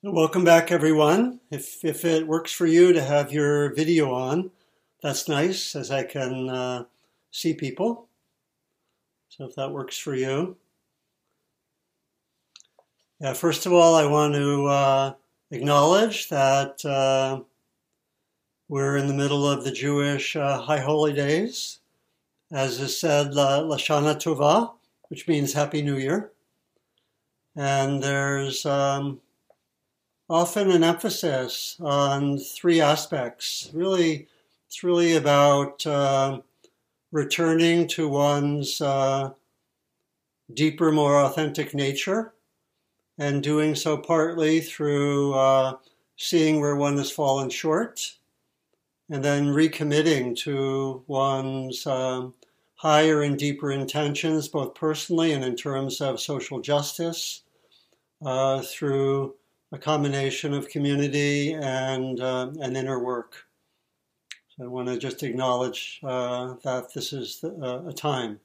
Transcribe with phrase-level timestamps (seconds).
[0.00, 1.40] Welcome back, everyone.
[1.50, 4.52] If, if it works for you to have your video on,
[5.02, 6.84] that's nice as I can uh,
[7.32, 8.06] see people.
[9.28, 10.56] So if that works for you.
[13.20, 15.14] Yeah, first of all, I want to uh,
[15.50, 17.40] acknowledge that uh,
[18.68, 21.80] we're in the middle of the Jewish uh, High Holy Days.
[22.52, 24.74] As is said, La, Lashana Tova,
[25.08, 26.30] which means Happy New Year.
[27.56, 29.20] And there's um,
[30.28, 33.70] often an emphasis on three aspects.
[33.72, 34.28] Really,
[34.66, 36.40] it's really about uh,
[37.12, 39.30] returning to one's uh,
[40.52, 42.34] deeper, more authentic nature,
[43.18, 45.76] and doing so partly through uh,
[46.16, 48.14] seeing where one has fallen short,
[49.10, 52.34] and then recommitting to one's um,
[52.74, 57.42] higher and deeper intentions, both personally and in terms of social justice,
[58.24, 59.34] uh, through
[59.72, 63.46] a combination of community and, uh, inner work.
[64.56, 68.40] So I want to just acknowledge uh, that this is the, uh, a time,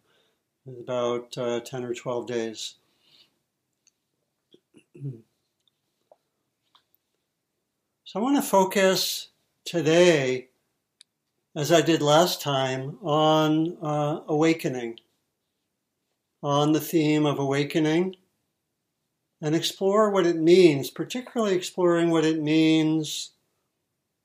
[0.68, 2.76] about uh, 10 or 12 days.
[8.06, 9.30] So I want to focus
[9.66, 10.50] today,
[11.56, 15.00] as I did last time, on uh, awakening,
[16.44, 18.18] on the theme of awakening
[19.44, 23.32] and explore what it means, particularly exploring what it means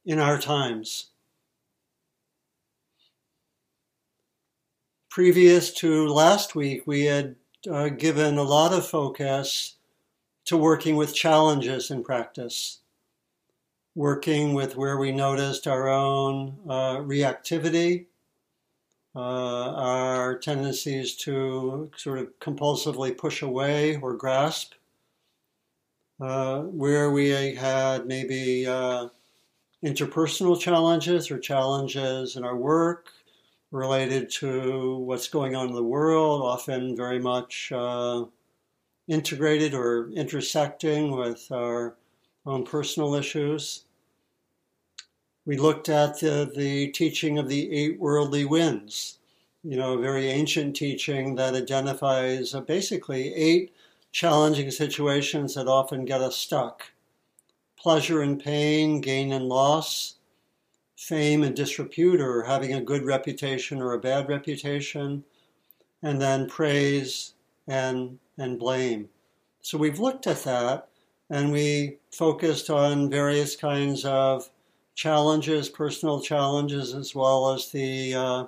[0.07, 1.07] in our times.
[5.11, 7.35] Previous to last week, we had
[7.69, 9.75] uh, given a lot of focus
[10.45, 12.79] to working with challenges in practice,
[13.97, 18.07] working with where we noticed our own uh, reactivity,
[19.17, 19.19] uh,
[19.75, 24.75] our tendencies to sort of compulsively push away or grasp,
[26.21, 29.09] uh, where we had maybe uh,
[29.85, 33.09] interpersonal challenges or challenges in our work
[33.71, 38.25] related to what's going on in the world, often very much uh,
[39.07, 41.97] integrated or intersecting with our
[42.47, 43.85] own personal issues.
[45.45, 49.19] We looked at the, the teaching of the eight worldly winds,
[49.63, 53.73] you know, a very ancient teaching that identifies uh, basically eight
[54.13, 56.91] challenging situations that often get us stuck
[57.79, 60.17] pleasure and pain, gain and loss,
[60.97, 65.25] fame and disrepute, or having a good reputation or a bad reputation,
[66.03, 67.35] and then praise
[67.69, 69.09] and, and blame.
[69.61, 70.89] So we've looked at that
[71.31, 74.51] and we focused on various kinds of
[74.95, 78.45] challenges, personal challenges, as well as the uh,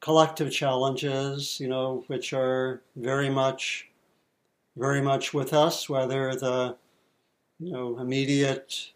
[0.00, 3.88] collective challenges, you know, which are very much
[4.76, 6.76] very much with us, whether the
[7.58, 8.92] you know immediate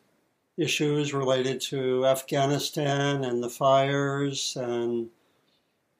[0.58, 5.08] issues related to Afghanistan and the fires and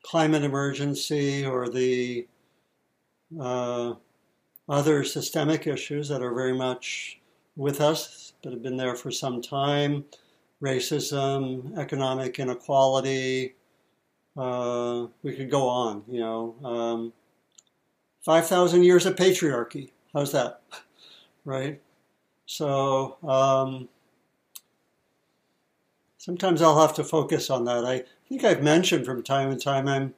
[0.02, 2.26] climate emergency or the
[3.40, 3.94] uh,
[4.68, 7.20] other systemic issues that are very much
[7.56, 10.04] with us but have been there for some time
[10.62, 13.54] racism, economic inequality.
[14.36, 16.54] Uh, we could go on, you know.
[16.64, 17.12] Um,
[18.26, 19.90] 5,000 years of patriarchy.
[20.12, 20.60] How's that?
[21.44, 21.80] right?
[22.46, 23.88] So um,
[26.18, 27.84] sometimes I'll have to focus on that.
[27.84, 30.12] I think I've mentioned from time to time I'm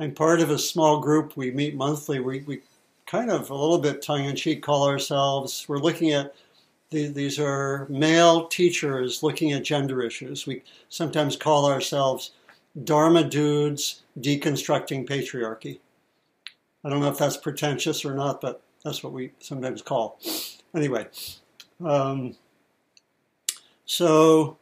[0.00, 1.36] I'm part of a small group.
[1.36, 2.18] We meet monthly.
[2.18, 2.62] We, we
[3.06, 5.64] kind of a little bit tongue in cheek call ourselves.
[5.68, 6.34] We're looking at
[6.90, 10.48] the, these are male teachers looking at gender issues.
[10.48, 12.32] We sometimes call ourselves
[12.82, 15.78] Dharma dudes deconstructing patriarchy.
[16.84, 20.18] I don't know if that's pretentious or not, but that's what we sometimes call.
[20.74, 21.06] Anyway,
[21.84, 22.34] um,
[23.84, 24.56] so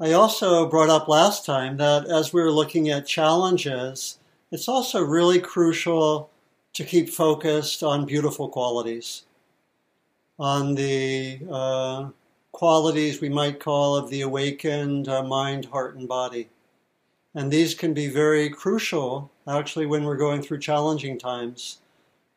[0.00, 4.18] I also brought up last time that as we were looking at challenges,
[4.50, 6.30] it's also really crucial
[6.74, 9.24] to keep focused on beautiful qualities,
[10.38, 12.08] on the uh,
[12.52, 16.48] qualities we might call of the awakened uh, mind, heart, and body.
[17.38, 21.78] And these can be very crucial, actually, when we're going through challenging times,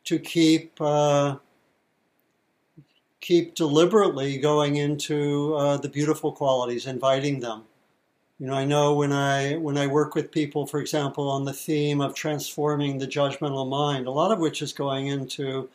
[0.04, 1.38] to keep uh,
[3.20, 7.64] keep deliberately going into uh, the beautiful qualities, inviting them.
[8.38, 11.52] You know, I know when I when I work with people, for example, on the
[11.52, 15.68] theme of transforming the judgmental mind, a lot of which is going into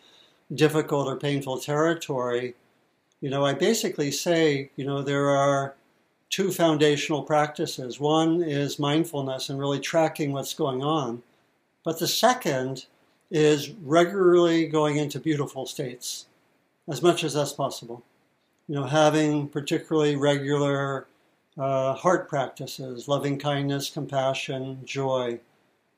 [0.55, 2.55] difficult or painful territory.
[3.19, 5.75] You know, I basically say, you know, there are
[6.29, 7.99] two foundational practices.
[7.99, 11.23] One is mindfulness and really tracking what's going on.
[11.83, 12.85] But the second
[13.31, 16.25] is regularly going into beautiful states
[16.87, 18.03] as much as that's possible.
[18.67, 21.07] you know, having particularly regular
[21.57, 25.39] uh, heart practices, loving kindness, compassion, joy,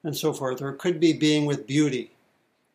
[0.03, 0.61] and so forth.
[0.61, 2.11] Or it could be being with beauty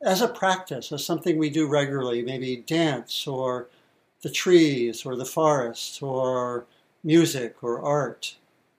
[0.03, 3.69] as a practice, as something we do regularly, maybe dance or
[4.23, 6.67] the trees or the forests or
[7.05, 8.37] music or art,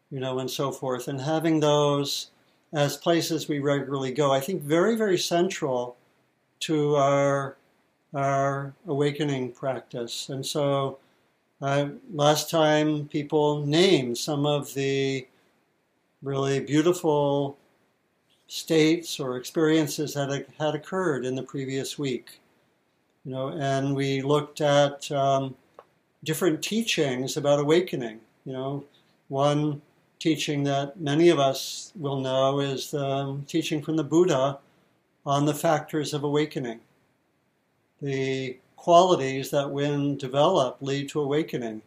[0.10, 1.08] you know, and so forth.
[1.08, 2.32] And having those
[2.74, 5.96] as places we regularly go, I think very, very central
[6.62, 7.58] to our
[8.14, 10.30] our awakening practice.
[10.30, 11.00] And so
[11.62, 15.28] uh, last time people named some of the
[16.22, 17.58] really beautiful
[18.48, 22.40] states or experiences that had occurred in the previous week.
[23.26, 25.56] You know, and we looked at um,
[26.26, 28.20] different teachings about awakening.
[28.46, 28.84] You know,
[29.30, 29.82] one
[30.20, 34.60] teaching that many of us will know is the um, teaching from the Buddha
[35.26, 36.82] on the factors of awakening.
[38.02, 41.82] The qualities that, when developed, lead to awakening.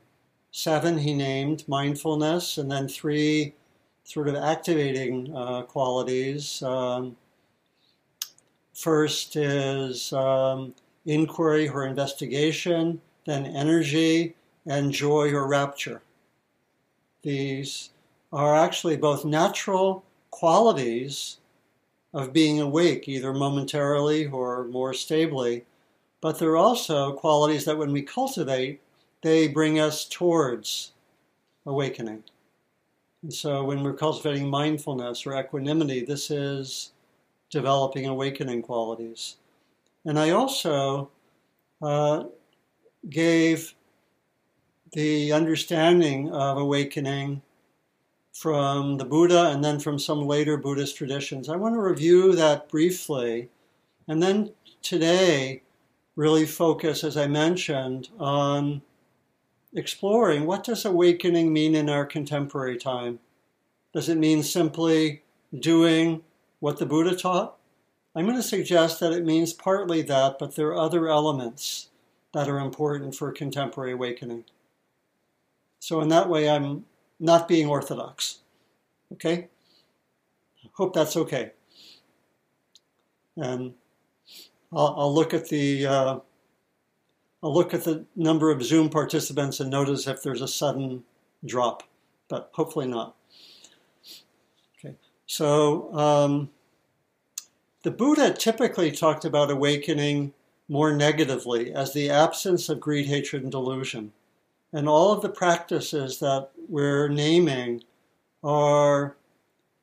[0.50, 3.54] Seven he named mindfulness, and then three
[4.04, 6.62] sort of activating uh, qualities.
[6.62, 7.16] Um,
[8.72, 10.74] first is um,
[11.04, 14.34] inquiry or investigation, then energy,
[14.64, 16.00] and joy or rapture.
[17.22, 17.90] These
[18.32, 21.36] are actually both natural qualities
[22.14, 25.66] of being awake, either momentarily or more stably,
[26.22, 28.80] but they're also qualities that when we cultivate,
[29.20, 30.92] they bring us towards
[31.66, 32.24] awakening.
[33.22, 36.92] And so when we're cultivating mindfulness or equanimity, this is
[37.50, 39.36] developing awakening qualities.
[40.06, 41.10] And I also
[41.82, 42.24] uh,
[43.08, 43.74] gave
[44.92, 47.42] the understanding of awakening
[48.32, 51.48] from the Buddha and then from some later Buddhist traditions.
[51.48, 53.48] I want to review that briefly.
[54.06, 54.52] And then
[54.82, 55.62] today,
[56.16, 58.82] really focus, as I mentioned, on
[59.74, 63.18] exploring what does awakening mean in our contemporary time?
[63.92, 65.22] Does it mean simply
[65.58, 66.22] doing
[66.60, 67.56] what the Buddha taught?
[68.14, 71.87] I'm going to suggest that it means partly that, but there are other elements
[72.34, 74.44] that are important for contemporary awakening.
[75.80, 76.84] So, in that way, I'm
[77.18, 78.38] not being orthodox.
[79.12, 79.48] Okay?
[80.74, 81.52] Hope that's okay.
[83.36, 83.74] And
[84.72, 86.18] I'll, I'll look at the uh,
[87.42, 91.04] I'll look at the number of Zoom participants and notice if there's a sudden
[91.44, 91.84] drop,
[92.28, 93.14] but hopefully not.
[94.78, 94.96] Okay,
[95.26, 96.50] so um,
[97.82, 100.32] the Buddha typically talked about awakening
[100.68, 104.12] more negatively as the absence of greed, hatred, and delusion.
[104.72, 107.84] And all of the practices that we're naming
[108.44, 109.16] are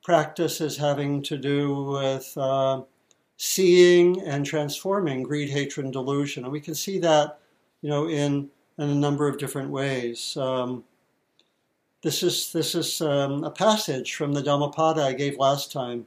[0.04, 2.82] practices having to do with uh,
[3.36, 6.44] seeing and transforming greed, hatred, and delusion.
[6.44, 7.40] And we can see that,
[7.82, 8.48] you know, in,
[8.78, 10.36] in a number of different ways.
[10.36, 10.84] Um,
[12.02, 16.06] this is, this is um, a passage from the Dhammapada I gave last time.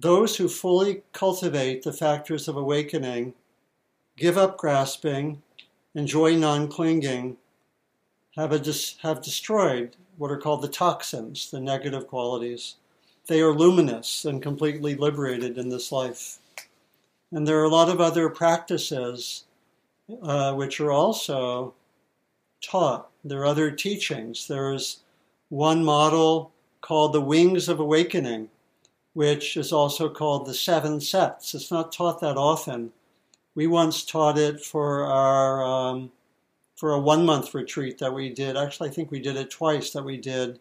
[0.00, 3.34] Those who fully cultivate the factors of awakening,
[4.20, 5.42] give up grasping,
[5.94, 7.38] enjoy non clinging,
[8.36, 8.62] have, a,
[9.02, 12.76] have destroyed what are called the toxins, the negative qualities.
[13.26, 16.38] They are luminous and completely liberated in this life.
[17.32, 19.44] And there are a lot of other practices
[20.22, 21.72] uh, which are also
[22.62, 23.08] taught.
[23.24, 24.46] There are other teachings.
[24.46, 25.00] There's
[25.48, 28.50] one model called the Wings of Awakening,
[29.14, 31.54] which is also called the Seven Sets.
[31.54, 32.92] It's not taught that often.
[33.54, 36.12] We once taught it for our um,
[36.76, 38.56] for a one month retreat that we did.
[38.56, 40.58] Actually, I think we did it twice that we did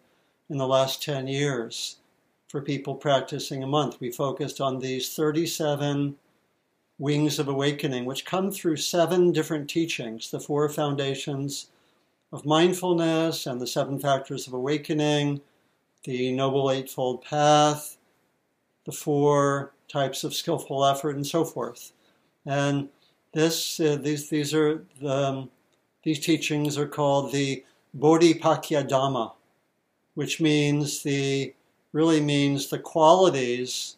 [0.50, 1.98] in the last 10 years
[2.48, 4.02] for people practicing a month.
[4.02, 6.18] We focused on these 37
[6.98, 11.68] wings of awakening, which come through seven different teachings the four foundations
[12.32, 15.42] of mindfulness and the seven factors of awakening,
[16.04, 17.98] the Noble Eightfold Path,
[18.86, 21.94] the four types of skillful effort, and so forth.
[22.46, 22.90] And
[23.34, 25.50] this, uh, these, these are um,
[26.04, 27.64] these teachings are called the
[27.98, 29.34] Bodhipakkhiya Dhamma,
[30.16, 31.54] which means the
[31.92, 33.98] really means the qualities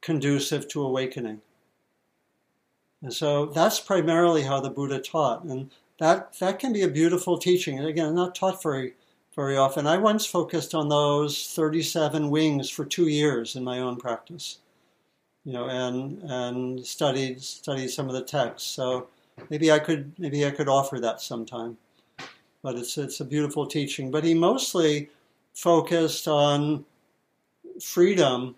[0.00, 1.40] conducive to awakening.
[3.02, 5.44] And so that's primarily how the Buddha taught.
[5.44, 7.78] And that, that can be a beautiful teaching.
[7.78, 8.94] And again, not taught very,
[9.34, 9.86] very often.
[9.86, 14.58] I once focused on those 37 wings for two years in my own practice,
[15.44, 18.70] you know, and, and studied, studied some of the texts.
[18.70, 19.08] So
[19.50, 21.76] maybe I could, maybe I could offer that sometime.
[22.62, 24.10] But it's, it's a beautiful teaching.
[24.10, 25.10] But he mostly
[25.54, 26.84] focused on
[27.80, 28.56] freedom,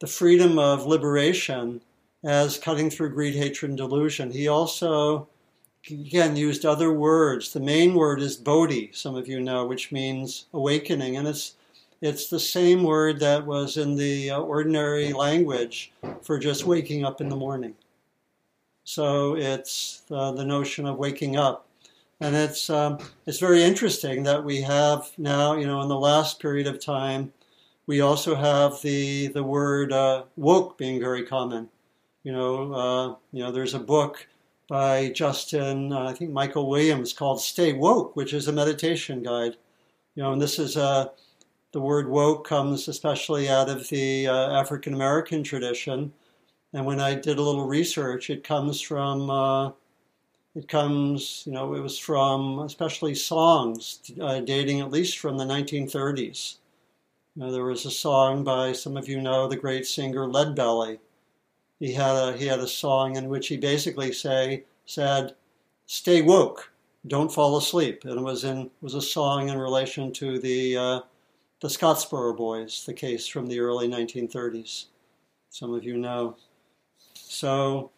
[0.00, 1.80] the freedom of liberation
[2.24, 4.30] as cutting through greed, hatred, and delusion.
[4.32, 5.28] He also
[5.88, 7.52] again used other words.
[7.52, 11.54] The main word is bodhi, some of you know, which means awakening, and it's
[12.00, 17.20] it's the same word that was in the uh, ordinary language for just waking up
[17.20, 17.74] in the morning.
[18.84, 21.66] So it's uh, the notion of waking up.
[22.20, 26.40] And it's, um, it's very interesting that we have now, you know, in the last
[26.40, 27.32] period of time,
[27.86, 31.68] we also have the, the word uh, woke being very common.
[32.22, 34.26] You know, uh, you know, there's a book
[34.68, 39.56] by Justin, uh, I think Michael Williams, called Stay Woke, which is a meditation guide.
[40.14, 41.08] You know, and this is a uh,
[41.72, 46.12] the word woke comes especially out of the uh, African American tradition.
[46.72, 49.72] And when I did a little research, it comes from, uh,
[50.54, 55.44] it comes, you know, it was from especially songs uh, dating at least from the
[55.44, 56.56] 1930s.
[57.36, 60.98] You know, there was a song by some of you know the great singer Leadbelly.
[61.78, 65.36] He had a he had a song in which he basically say said,
[65.86, 66.72] "Stay woke,
[67.06, 71.00] don't fall asleep," and it was in was a song in relation to the uh,
[71.60, 74.86] the Scottsboro Boys, the case from the early 1930s.
[75.50, 76.36] Some of you know.
[77.14, 77.90] So,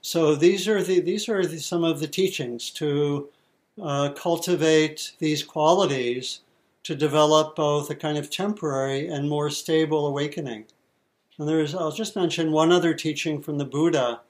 [0.00, 3.28] so these are the these are the, some of the teachings to
[3.82, 6.40] uh, cultivate these qualities
[6.82, 10.66] to develop both a kind of temporary and more stable awakening.
[11.38, 14.20] And there's I'll just mention one other teaching from the Buddha.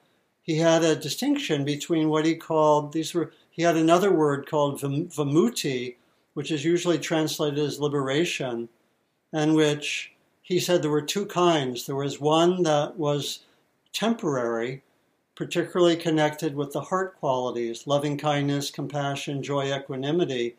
[0.41, 4.81] He had a distinction between what he called these were he had another word called
[4.81, 5.95] vimutti,
[6.35, 8.69] which is usually translated as liberation,
[9.33, 10.11] and which
[10.43, 11.85] he said there were two kinds.
[11.85, 13.39] There was one that was
[13.93, 14.83] temporary,
[15.33, 20.55] particularly connected with the heart qualities loving kindness, compassion, joy, equanimity.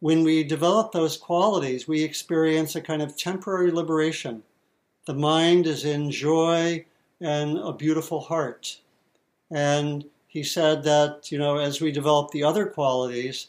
[0.00, 4.42] When we develop those qualities, we experience a kind of temporary liberation.
[5.06, 6.84] The mind is in joy
[7.20, 8.80] and a beautiful heart.
[9.50, 13.48] And he said that, you know, as we develop the other qualities,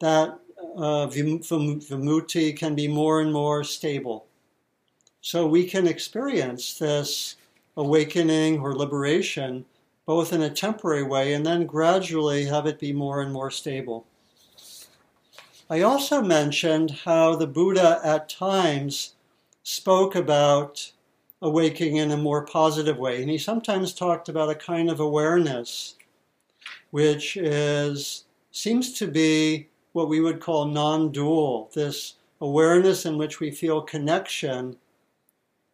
[0.00, 0.38] that
[0.76, 4.26] uh, vimutti can be more and more stable.
[5.20, 7.36] So we can experience this
[7.76, 9.64] awakening or liberation
[10.06, 14.06] both in a temporary way and then gradually have it be more and more stable.
[15.68, 19.14] I also mentioned how the Buddha at times
[19.62, 20.90] spoke about
[21.40, 25.94] awakening in a more positive way, and he sometimes talked about a kind of awareness
[26.90, 33.40] which is seems to be what we would call non dual, this awareness in which
[33.40, 34.76] we feel connection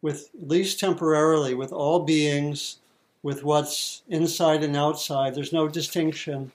[0.02, 2.78] with, at least temporarily, with all beings,
[3.22, 5.34] with what's inside and outside.
[5.34, 6.52] There's no distinction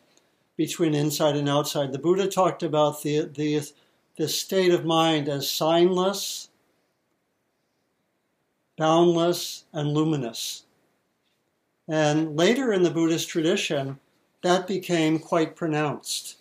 [0.58, 1.92] between inside and outside.
[1.92, 3.62] The Buddha talked about the, the,
[4.18, 6.50] the state of mind as signless,
[8.78, 10.64] boundless, and luminous.
[11.88, 14.00] And later in the Buddhist tradition,
[14.44, 16.41] that became quite pronounced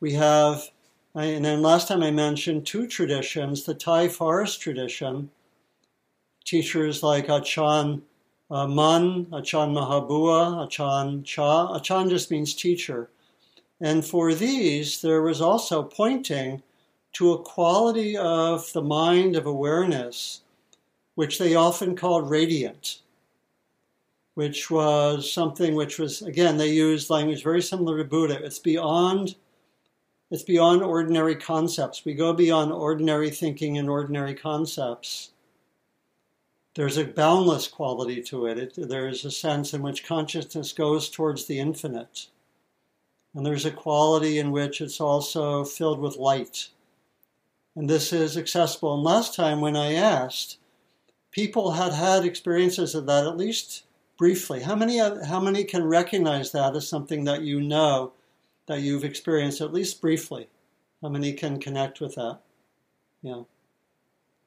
[0.00, 0.70] we have,
[1.14, 5.30] and then last time I mentioned two traditions the Thai forest tradition,
[6.44, 8.02] teachers like Ajahn
[8.50, 11.78] uh, Man, Ajahn Mahabua, Ajahn Chah.
[11.78, 13.10] Ajahn just means teacher.
[13.80, 16.62] And for these, there was also pointing
[17.14, 20.42] to a quality of the mind of awareness,
[21.14, 23.00] which they often called radiant,
[24.34, 28.44] which was something which was, again, they used language very similar to Buddha.
[28.44, 29.34] It's beyond
[30.30, 32.04] it's beyond ordinary concepts.
[32.04, 35.30] We go beyond ordinary thinking and ordinary concepts.
[36.74, 38.58] There's a boundless quality to it.
[38.58, 38.88] it.
[38.88, 42.26] There's a sense in which consciousness goes towards the infinite.
[43.34, 46.68] And there's a quality in which it's also filled with light.
[47.76, 48.94] And this is accessible.
[48.94, 50.58] And last time when I asked,
[51.30, 53.84] people had had experiences of that at least
[54.18, 54.62] briefly.
[54.62, 58.12] How many, how many can recognize that as something that you know
[58.66, 60.48] that you've experienced, at least briefly.
[61.02, 62.40] How many can connect with that?
[63.22, 63.42] Yeah.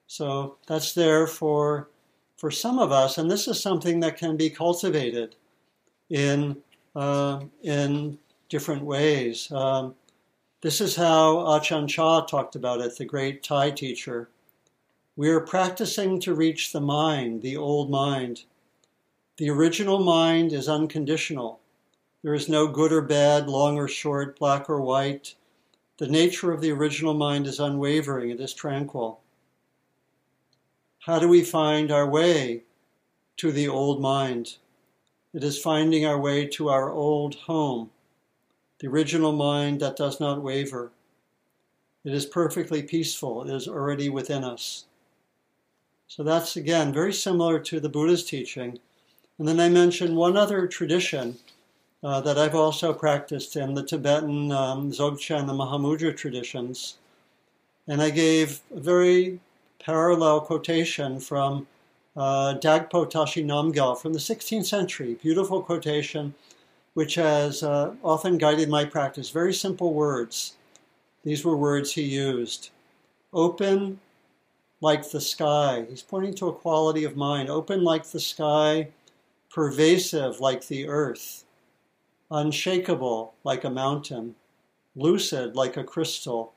[0.08, 1.90] So that's there for
[2.38, 5.36] for some of us, and this is something that can be cultivated
[6.10, 6.58] in
[6.96, 9.52] uh, in different ways.
[9.52, 9.96] Um,
[10.62, 14.30] this is how Ajahn Chah talked about it, the great Thai teacher.
[15.16, 18.44] We are practicing to reach the mind, the old mind.
[19.38, 21.60] The original mind is unconditional.
[22.22, 25.36] There is no good or bad, long or short, black or white.
[26.00, 29.22] The nature of the original mind is unwavering, it is tranquil.
[31.00, 32.64] How do we find our way
[33.38, 34.58] to the old mind?
[35.34, 37.92] It is finding our way to our old home,
[38.80, 40.92] the original mind that does not waver.
[42.04, 44.86] It is perfectly peaceful, it is already within us.
[46.08, 48.80] So that's again very similar to the Buddha's teaching.
[49.38, 51.38] And then I mentioned one other tradition
[52.04, 56.98] uh, that I've also practiced in the Tibetan um, Dzogchen and Mahamudra traditions.
[57.88, 59.40] And I gave a very
[59.80, 61.68] parallel quotation from
[62.16, 65.16] uh, Dagpo Tashi Namgyal from the 16th century.
[65.22, 66.36] Beautiful quotation,
[66.94, 69.30] which has uh, often guided my practice.
[69.30, 70.56] Very simple words.
[71.24, 72.70] These were words he used.
[73.34, 74.00] Open
[74.82, 75.86] like the sky.
[75.90, 77.50] He's pointing to a quality of mind.
[77.50, 78.90] Open like the sky,
[79.50, 81.44] pervasive like the earth,
[82.32, 84.36] unshakable like a mountain,
[84.96, 86.54] lucid like a crystal,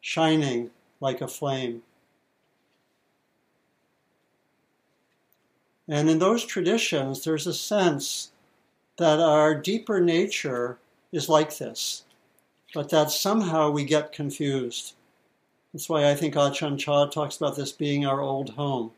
[0.00, 0.70] shining
[1.00, 1.82] like a flame.
[5.88, 8.30] And in those traditions, there's a sense
[8.96, 10.78] that our deeper nature
[11.10, 12.04] is like this,
[12.72, 14.94] but that somehow we get confused.
[15.72, 18.92] That's why I think Ajahn Chah talks about this being our old home.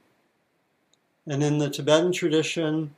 [1.26, 2.94] And in the Tibetan tradition,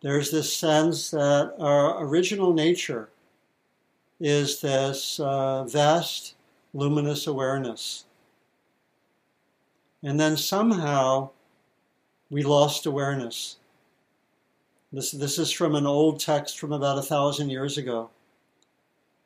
[0.00, 3.08] there's this sense that our original nature
[4.20, 6.34] is this uh, vast,
[6.74, 8.04] luminous awareness.
[10.02, 11.30] And then somehow
[12.30, 13.56] we lost awareness.
[14.92, 18.10] This, this is from an old text from about a thousand years ago.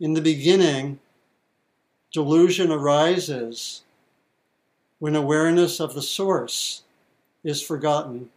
[0.00, 0.98] In the beginning,
[2.12, 3.82] delusion arises
[4.98, 6.82] when awareness of the source
[7.44, 8.30] is forgotten.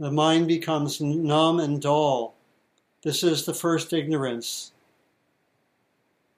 [0.00, 2.32] The mind becomes numb and dull.
[3.02, 4.72] This is the first ignorance.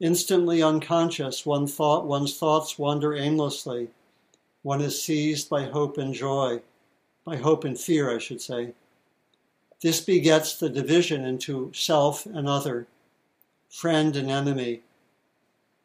[0.01, 3.91] Instantly unconscious, one thought, one's thoughts wander aimlessly.
[4.63, 6.63] One is seized by hope and joy,
[7.25, 8.73] by hope and fear, I should say.
[9.81, 12.89] This begets the division into self and other,
[13.71, 14.81] friend and enemy,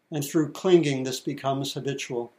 [0.10, 2.34] and through clinging, this becomes habitual.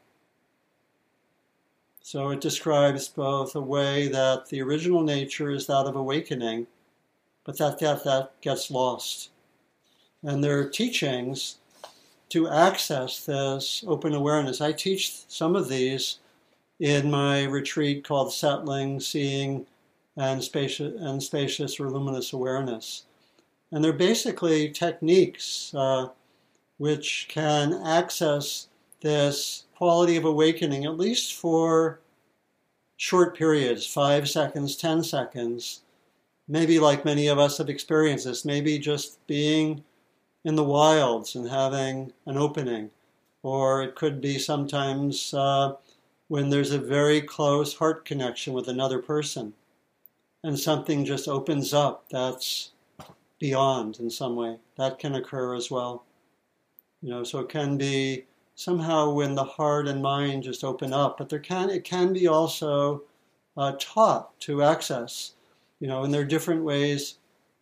[2.11, 6.67] So it describes both a way that the original nature is that of awakening,
[7.45, 9.29] but that that, that gets lost.
[10.23, 11.57] And there are teachings
[12.31, 14.63] to access this open awareness.
[14.63, 16.19] I teach some of these
[16.81, 19.67] in my retreat called Settling, Seeing,
[20.17, 23.05] and Spacious, and spacious or Luminous Awareness.
[23.71, 26.09] And they're basically techniques uh,
[26.79, 28.69] which can access
[29.03, 32.01] this quality of awakening, at least for
[32.99, 35.81] short periods five seconds, ten seconds.
[36.47, 39.83] Maybe, like many of us have experienced this, maybe just being
[40.45, 42.91] in the wilds and having an opening.
[43.43, 45.75] Or it could be sometimes uh,
[46.29, 49.55] when there's a very close heart connection with another person
[50.43, 52.71] and something just opens up that's
[53.39, 54.57] beyond in some way.
[54.77, 56.05] That can occur as well.
[57.03, 58.25] You know, so it can be
[58.59, 62.27] somehow when the heart and mind just open up, but there can it can be
[62.27, 63.05] also
[63.57, 65.35] uh, taught to access.
[65.79, 67.19] You know, and there are different ways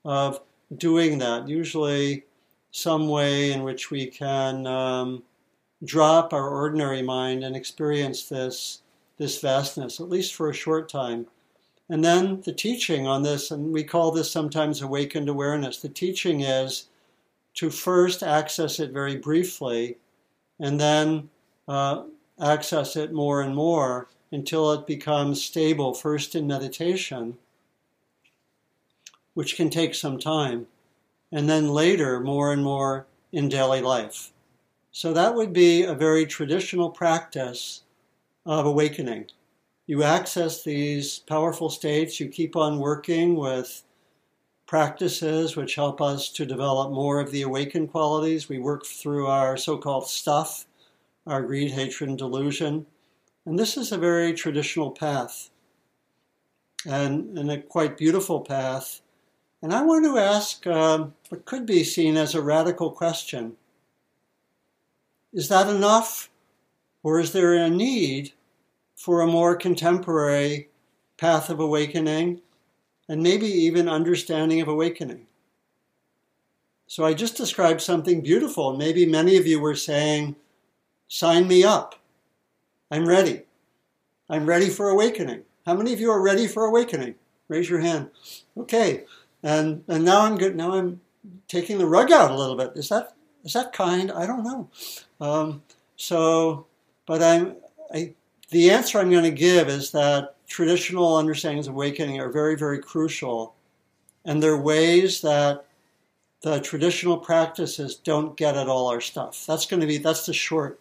[0.07, 0.41] of
[0.75, 1.49] doing that.
[1.49, 2.25] Usually,
[2.71, 5.23] some way in which we can um,
[5.85, 8.81] drop our ordinary mind and experience this
[9.19, 11.27] this vastness, at least for a short time.
[11.91, 15.77] And then the teaching on this, and we call this sometimes awakened awareness.
[15.79, 16.89] The teaching is
[17.55, 19.99] to first access it very briefly
[20.59, 21.29] and then
[21.69, 22.05] uh,
[22.41, 27.39] access it more and more until it becomes stable, first in meditation,
[29.35, 30.67] which can take some time,
[31.31, 34.33] and then later more and more in daily life.
[34.91, 37.83] So that would be a very traditional practice
[38.47, 39.27] of awakening.
[39.87, 43.83] You access these powerful states, you keep on working with
[44.67, 48.49] practices which help us to develop more of the awakened qualities.
[48.49, 50.67] We work through our so called stuff,
[51.27, 52.87] our greed, hatred, and delusion.
[53.45, 55.51] And this is a very traditional path
[56.85, 59.01] and, and a quite beautiful path.
[59.63, 63.57] And I want to ask um, what could be seen as a radical question
[65.33, 66.31] Is that enough?
[67.03, 68.33] Or is there a need
[68.97, 70.71] for a more contemporary
[71.17, 72.41] path of awakening
[73.09, 75.27] and maybe even understanding of awakening.
[76.87, 78.77] So I just described something beautiful.
[78.77, 80.37] Maybe many of you were saying,
[81.09, 81.95] Sign me up.
[82.91, 83.43] I'm ready.
[84.29, 85.43] I'm ready for awakening.
[85.65, 87.15] How many of you are ready for awakening?
[87.49, 88.11] Raise your hand.
[88.57, 89.05] Okay.
[89.43, 90.57] And and now I'm good.
[90.57, 91.01] Now I'm
[91.49, 92.73] taking the rug out a little bit.
[92.75, 93.15] Is that
[93.45, 94.11] is that kind?
[94.11, 94.69] I don't know.
[95.21, 95.63] Um,
[95.97, 96.67] so,
[97.07, 97.57] but I'm
[97.93, 98.15] I,
[98.51, 102.79] the answer I'm going to give is that traditional understandings of awakening are very, very
[102.79, 103.55] crucial.
[104.25, 105.67] And they're ways that
[106.43, 109.45] the traditional practices don't get at all our stuff.
[109.47, 110.81] That's going to be, that's the short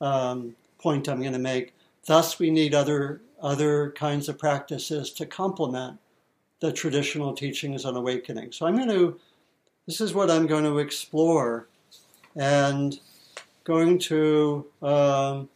[0.00, 1.74] um, point I'm going to make.
[2.06, 5.98] Thus, we need other, other kinds of practices to complement
[6.60, 8.52] the traditional teachings on awakening.
[8.52, 9.18] So I'm going to,
[9.86, 11.66] this is what I'm going to explore
[12.36, 12.98] and
[13.64, 15.48] going to um,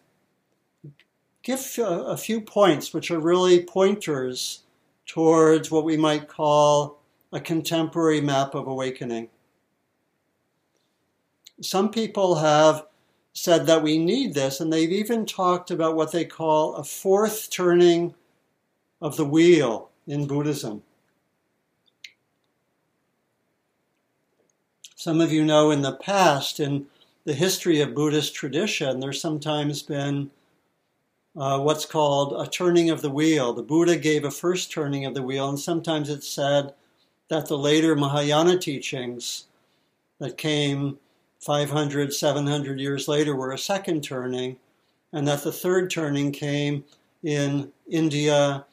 [1.44, 4.62] give a, few points which are really pointers
[5.07, 6.98] towards what we might call
[7.33, 9.28] a contemporary map of awakening.
[11.61, 12.87] Some people have
[13.35, 17.50] said that we need this, and they've even talked about what they call a fourth
[17.50, 18.14] turning
[19.02, 20.83] of the wheel in Buddhism.
[24.96, 26.87] Some of you know in the past, in
[27.24, 30.30] the history of Buddhist tradition, there's sometimes been
[31.37, 33.53] uh, what's called a turning of the wheel.
[33.53, 36.75] The Buddha gave a first turning of the wheel, and sometimes it's said
[37.29, 39.47] that the later Mahayana teachings
[40.18, 40.99] that came
[41.40, 44.57] 500, 700 years later were a second turning,
[45.12, 46.85] and that the third turning came
[47.23, 48.64] in India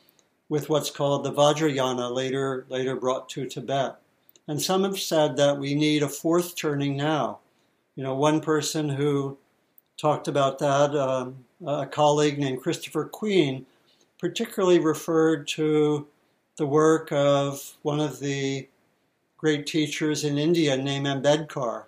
[0.50, 3.96] with what's called the Vajrayana, later, later brought to Tibet.
[4.48, 7.40] And some have said that we need a fourth turning now.
[7.96, 9.38] You know, one person who
[10.02, 13.68] talked about that, um, a colleague named Christopher Queen,
[14.18, 16.08] particularly referred to
[16.58, 18.68] the work of one of the
[19.38, 21.84] great teachers in India named Ambedkar.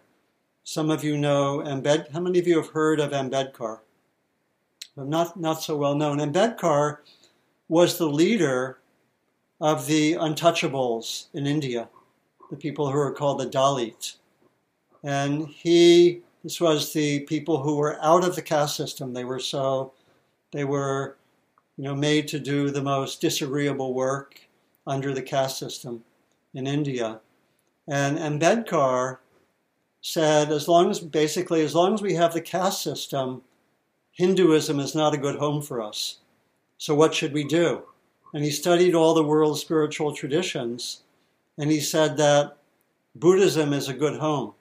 [0.64, 2.10] Some of you know Ambed.
[2.14, 3.80] How many of you have heard of Ambedkar?
[4.96, 6.20] Not not so well known.
[6.20, 7.00] Ambedkar
[7.68, 8.78] was the leader
[9.60, 11.90] of the untouchables in India,
[12.52, 14.18] the people who are called the Dalit,
[15.04, 16.22] and he.
[16.44, 19.14] This was the people who were out of the caste system.
[19.14, 19.94] They were so,
[20.52, 21.16] they were,
[21.78, 24.42] you know, made to do the most disagreeable work
[24.86, 26.04] under the caste system
[26.54, 27.22] in India.
[27.88, 29.20] And Ambedkar
[30.02, 33.42] said, as long as basically, as long as we have the caste system,
[34.12, 36.18] Hinduism is not a good home for us.
[36.78, 37.84] So what should we do?
[38.34, 41.04] And he studied all the world's spiritual traditions,
[41.58, 42.58] and he said that
[43.16, 44.54] Buddhism is a good home.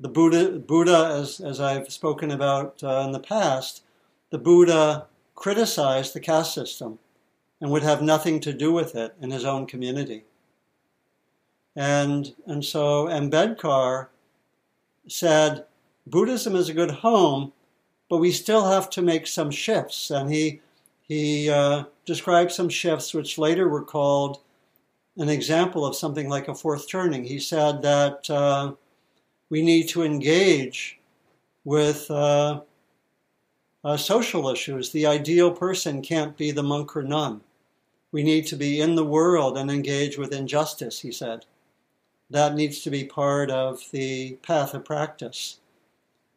[0.00, 3.82] The Buddha, Buddha as, as I've spoken about uh, in the past,
[4.30, 6.98] the Buddha criticized the caste system
[7.60, 10.24] and would have nothing to do with it in his own community.
[11.76, 14.08] And, and so Ambedkar
[15.06, 15.66] said,
[16.06, 17.52] Buddhism is a good home,
[18.08, 20.10] but we still have to make some shifts.
[20.10, 20.62] And he,
[21.02, 24.40] he uh, described some shifts which later were called
[25.16, 27.24] an example of something like a fourth turning.
[27.24, 28.72] He said that uh,
[29.50, 30.98] we need to engage
[31.64, 32.60] with uh,
[33.84, 34.90] uh social issues.
[34.90, 37.42] The ideal person can't be the monk or nun.
[38.12, 41.44] We need to be in the world and engage with injustice, he said.
[42.30, 45.58] That needs to be part of the path of practice.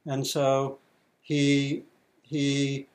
[0.06, 0.80] And so
[1.22, 1.84] he,
[2.22, 2.88] he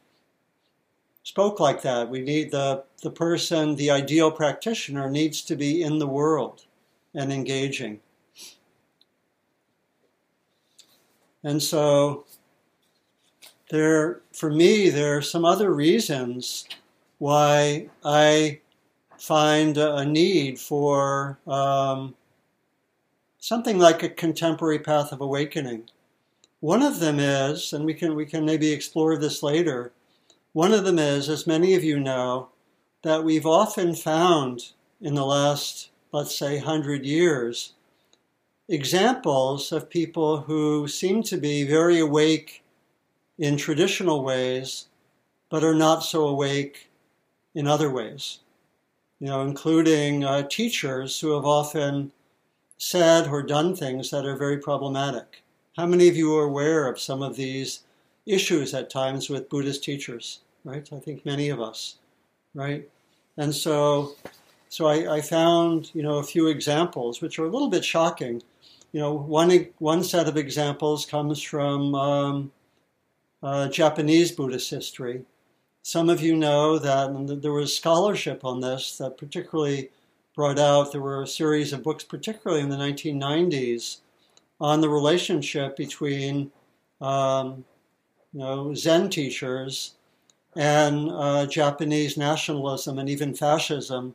[1.23, 2.09] spoke like that.
[2.09, 6.65] We need the, the person, the ideal practitioner, needs to be in the world
[7.15, 8.01] and engaging.
[11.43, 12.25] And so
[13.71, 16.67] there, for me, there are some other reasons
[17.19, 18.61] why I
[19.19, 22.15] find a need for um,
[23.39, 25.89] something like a contemporary path of awakening.
[26.61, 29.93] One of them is, and we can we can maybe explore this later.
[30.53, 32.49] One of them is, as many of you know,
[33.03, 37.75] that we've often found in the last, let's say, hundred years,
[38.69, 42.63] examples of people who seem to be very awake
[43.39, 44.87] in traditional ways,
[45.49, 46.91] but are not so awake
[47.55, 48.41] in other ways
[49.21, 52.13] you know, including uh, teachers who have often
[52.79, 55.43] said or done things that are very problematic.
[55.77, 57.81] How many of you are aware of some of these
[58.27, 60.41] issues at times with Buddhist teachers?
[60.65, 60.89] Right?
[60.93, 61.97] I think many of us,
[62.55, 62.89] right?
[63.37, 64.15] And so,
[64.69, 68.43] so I, I found you know a few examples which are a little bit shocking.
[68.93, 72.53] You know, one one set of examples comes from um,
[73.43, 75.25] uh, Japanese Buddhist history,
[75.89, 79.89] some of you know that there was scholarship on this that particularly
[80.35, 84.01] brought out, there were a series of books, particularly in the 1990s,
[84.61, 86.53] on the relationship between
[87.01, 87.65] um,
[88.35, 89.95] you know, Zen teachers
[90.55, 94.15] and uh, Japanese nationalism and even fascism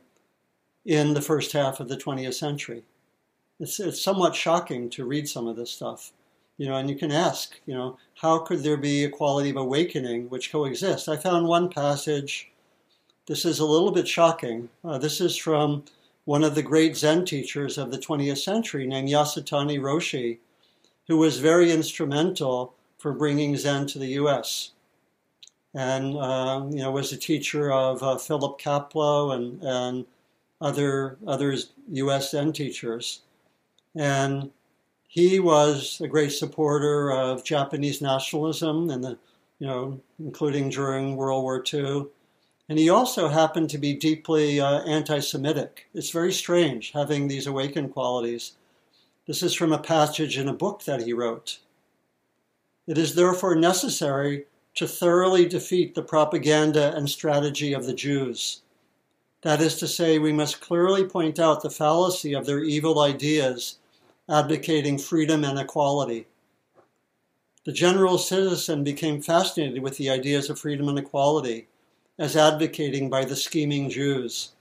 [0.84, 2.84] in the first half of the 20th century.
[3.60, 6.12] It's, it's somewhat shocking to read some of this stuff.
[6.56, 9.56] You know, and you can ask, you know, how could there be a quality of
[9.56, 11.08] awakening which coexist?
[11.08, 12.50] I found one passage.
[13.26, 14.68] This is a little bit shocking.
[14.84, 15.84] Uh, this is from
[16.24, 20.38] one of the great Zen teachers of the 20th century named Yasutani Roshi,
[21.08, 24.70] who was very instrumental for bringing Zen to the U.S.
[25.74, 30.06] And uh, you know was a teacher of uh, Philip Kapleau and and
[30.60, 32.30] other others U.S.
[32.30, 33.20] Zen teachers,
[33.94, 34.50] and
[35.06, 39.18] he was a great supporter of Japanese nationalism and the
[39.58, 42.06] you know including during World War II.
[42.68, 45.86] And he also happened to be deeply uh, anti Semitic.
[45.94, 48.52] It's very strange having these awakened qualities.
[49.26, 51.58] This is from a passage in a book that he wrote.
[52.86, 58.62] It is therefore necessary to thoroughly defeat the propaganda and strategy of the Jews.
[59.42, 63.78] That is to say, we must clearly point out the fallacy of their evil ideas
[64.28, 66.26] advocating freedom and equality.
[67.64, 71.68] The general citizen became fascinated with the ideas of freedom and equality
[72.18, 74.52] as advocating by the scheming Jews.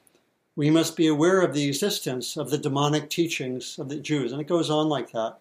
[0.55, 4.31] We must be aware of the existence of the demonic teachings of the Jews.
[4.31, 5.37] And it goes on like that.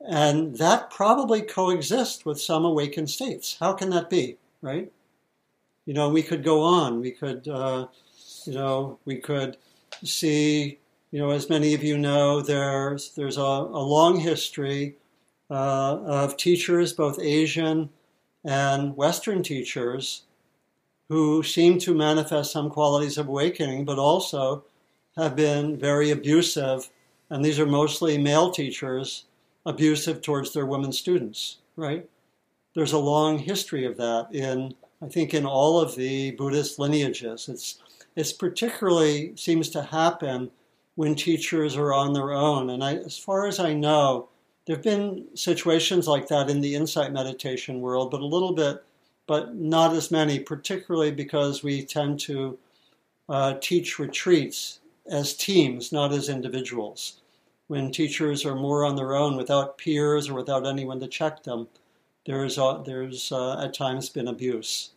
[0.00, 3.56] And that probably coexists with some awakened states.
[3.58, 4.90] How can that be, right?
[5.86, 7.00] You know, we could go on.
[7.00, 7.88] We could, uh,
[8.44, 9.56] you know, we could
[10.04, 10.78] see,
[11.10, 14.96] you know, as many of you know, there's there's a, a long history
[15.50, 17.90] uh, of teachers, both Asian
[18.44, 20.22] and Western teachers,
[21.08, 24.64] who seem to manifest some qualities of awakening, but also
[25.16, 26.90] have been very abusive,
[27.30, 29.24] and these are mostly male teachers,
[29.66, 32.08] abusive towards their women students, right?
[32.74, 37.48] There's a long history of that in, I think, in all of the Buddhist lineages.
[37.48, 37.78] It's,
[38.14, 40.50] it's particularly seems to happen
[40.98, 42.68] when teachers are on their own.
[42.70, 44.30] And I, as far as I know,
[44.66, 48.82] there have been situations like that in the insight meditation world, but a little bit
[49.24, 52.58] but not as many, particularly because we tend to
[53.28, 57.20] uh, teach retreats as teams, not as individuals.
[57.68, 61.68] When teachers are more on their own without peers or without anyone to check them,
[62.26, 64.90] there's, there's uh, at times been abuse.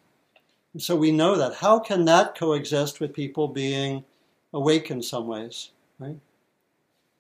[0.74, 1.58] And so we know that.
[1.58, 4.04] How can that coexist with people being
[4.52, 5.70] awake in some ways,
[6.02, 6.18] right?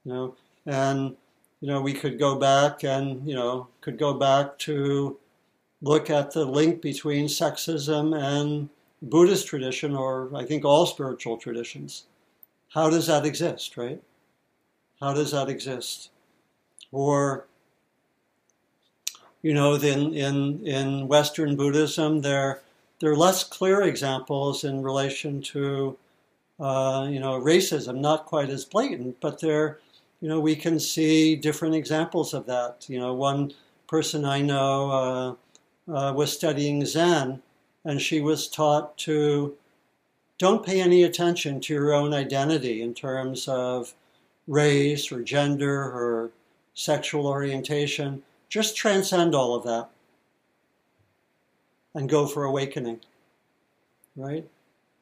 [0.06, 1.16] You know, and
[1.62, 5.18] you know we could go back and you know could go back to
[5.82, 8.70] look at the link between sexism and
[9.02, 12.06] Buddhist tradition, or I think all spiritual traditions.
[12.70, 14.02] How does that exist, right?
[15.00, 16.12] How does that exist?
[16.92, 17.48] Or,
[19.42, 22.62] you know, in, in, in Western Buddhism, there,
[23.00, 25.98] there are less clear examples in relation to,
[26.62, 29.80] uh, you know, racism, not quite as blatant, but there,
[30.22, 32.86] you know, we can see different examples of that.
[32.88, 33.54] You know, one
[33.88, 35.36] person I know, uh,
[35.92, 37.42] uh, was studying Zen,
[37.84, 39.56] and she was taught to
[40.38, 43.94] don't pay any attention to your own identity in terms of
[44.48, 46.32] race or gender or
[46.74, 48.24] sexual orientation.
[48.50, 49.90] Just transcend all of that
[51.94, 53.02] and go for awakening.
[54.16, 54.48] Right?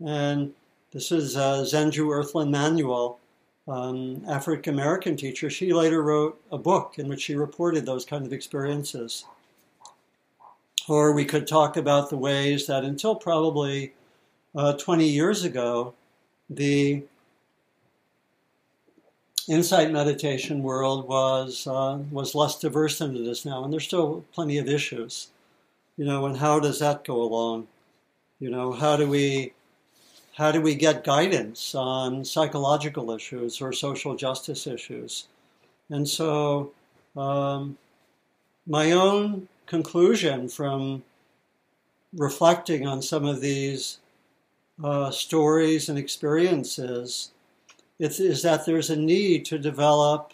[0.05, 0.53] And
[0.91, 3.19] this is uh, Zenju Earthlyn Manuel,
[3.67, 5.49] um, African American teacher.
[5.49, 9.25] She later wrote a book in which she reported those kind of experiences.
[10.87, 13.93] Or we could talk about the ways that until probably
[14.55, 15.93] uh, 20 years ago,
[16.49, 17.03] the
[19.47, 24.25] insight meditation world was uh, was less diverse than it is now, and there's still
[24.33, 25.27] plenty of issues.
[25.97, 27.67] You know, and how does that go along?
[28.39, 29.53] You know, how do we
[30.39, 35.27] how do we get guidance on psychological issues or social justice issues?
[35.89, 36.71] And so,
[37.17, 37.77] um,
[38.65, 41.03] my own conclusion from
[42.13, 43.97] reflecting on some of these
[44.81, 47.31] uh, stories and experiences
[47.99, 50.31] is that there's a need to develop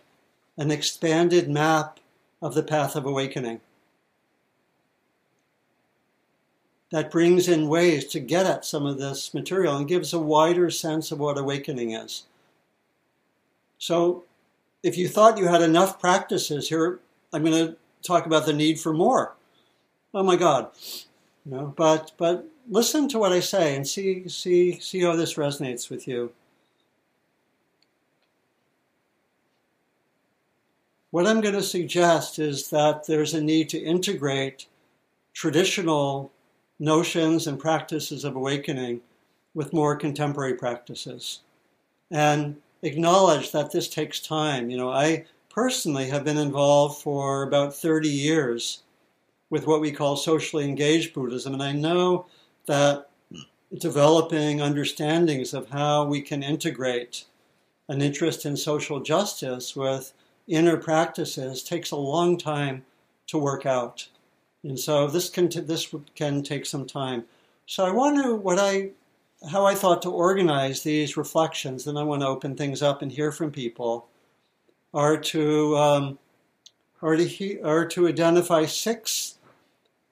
[0.55, 1.99] an expanded map
[2.43, 3.59] of the path of awakening
[6.91, 10.69] that brings in ways to get at some of this material and gives a wider
[10.69, 12.23] sense of what awakening is.
[13.77, 14.23] So,
[14.83, 16.99] if you thought you had enough practices, here
[17.33, 19.33] I'm going to talk about the need for more.
[20.13, 20.69] Oh my God,
[21.45, 21.73] you know.
[21.75, 26.07] But but listen to what I say and see see see how this resonates with
[26.07, 26.31] you.
[31.11, 34.67] What I'm going to suggest is that there's a need to integrate
[35.33, 36.31] traditional
[36.79, 39.01] notions and practices of awakening
[39.53, 41.39] with more contemporary practices
[42.11, 44.69] and acknowledge that this takes time.
[44.69, 48.83] You know, I personally have been involved for about 30 years
[49.49, 52.25] with what we call socially engaged Buddhism, and I know
[52.65, 53.09] that
[53.77, 57.25] developing understandings of how we can integrate
[57.87, 60.13] an interest in social justice with
[60.47, 62.85] inner practices takes a long time
[63.27, 64.07] to work out.
[64.65, 67.25] And so this can, this can take some time.
[67.67, 68.89] So I want to, what I,
[69.51, 73.11] how I thought to organize these reflections, and I want to open things up and
[73.11, 74.07] hear from people,
[74.93, 76.19] are to um,
[77.01, 79.37] are to he, are to identify six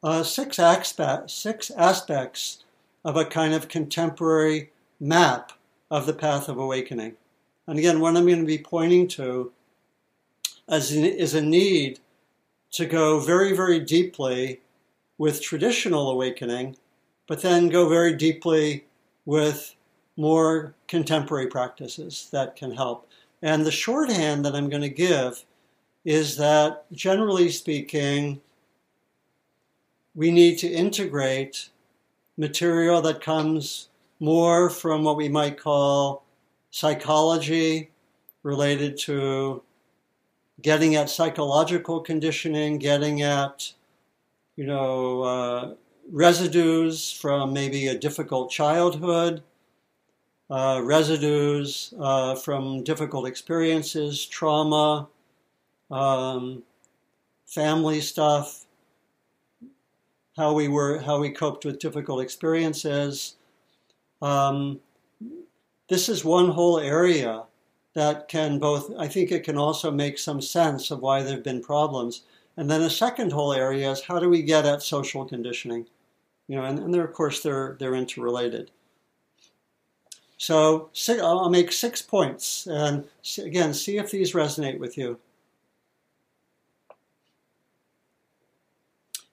[0.04, 2.64] uh, six aspects six aspects
[3.06, 5.54] of a kind of contemporary map
[5.90, 7.14] of the path of awakening.
[7.66, 9.52] And again, what I'm going to be pointing to
[10.70, 12.00] is, is a need
[12.74, 14.62] to go very, very deeply
[15.18, 16.76] with traditional awakening,
[17.28, 18.86] but then go very deeply
[19.26, 19.76] with
[20.18, 23.08] more contemporary practices that can help.
[23.42, 25.46] And the shorthand that I'm going to give
[26.04, 28.42] is that, generally speaking,
[30.16, 31.70] we need to integrate
[32.38, 36.24] material that comes more from what we might call
[36.72, 37.92] psychology
[38.42, 39.62] related to
[40.62, 43.74] getting at psychological conditioning, getting at,
[44.56, 45.74] you know, uh,
[46.12, 49.42] residues from maybe a difficult childhood,
[50.50, 55.08] uh, residues uh, from difficult experiences, trauma,
[55.90, 56.64] um,
[57.46, 58.66] family stuff,
[60.38, 63.36] how we were, how we coped with difficult experiences.
[64.22, 64.80] Um,
[65.90, 67.44] this is one whole area
[67.94, 71.44] that can both, I think it can also make some sense of why there have
[71.44, 72.24] been problems.
[72.58, 75.88] And then a second whole area is how do we get at social conditioning?
[76.48, 78.72] You know, and, and they're, of course, they're, they're interrelated.
[80.38, 82.68] So I'll make six points.
[82.68, 83.06] And
[83.38, 85.20] again, see if these resonate with you.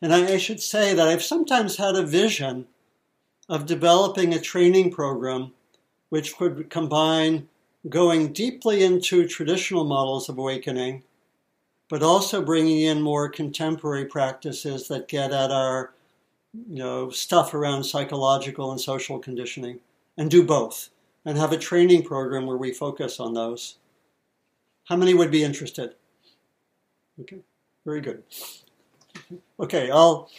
[0.02, 2.66] And I, I should say that I've sometimes had a vision
[3.48, 5.52] of developing a training program
[6.08, 7.48] which could combine
[7.88, 11.02] going deeply into traditional models of awakening,
[11.88, 15.92] but also bringing in more contemporary practices that get at our
[16.68, 19.78] you know stuff around psychological and social conditioning
[20.18, 20.90] and do both
[21.24, 23.76] and have a training program where we focus on those.
[24.84, 25.94] How many would be interested?
[27.20, 27.40] Okay
[27.84, 28.22] very good.
[29.58, 30.30] Okay i'll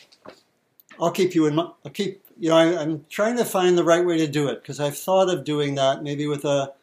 [0.99, 4.05] i'll keep you in i'll keep you know I, i'm trying to find the right
[4.05, 6.73] way to do it because i've thought of doing that maybe with a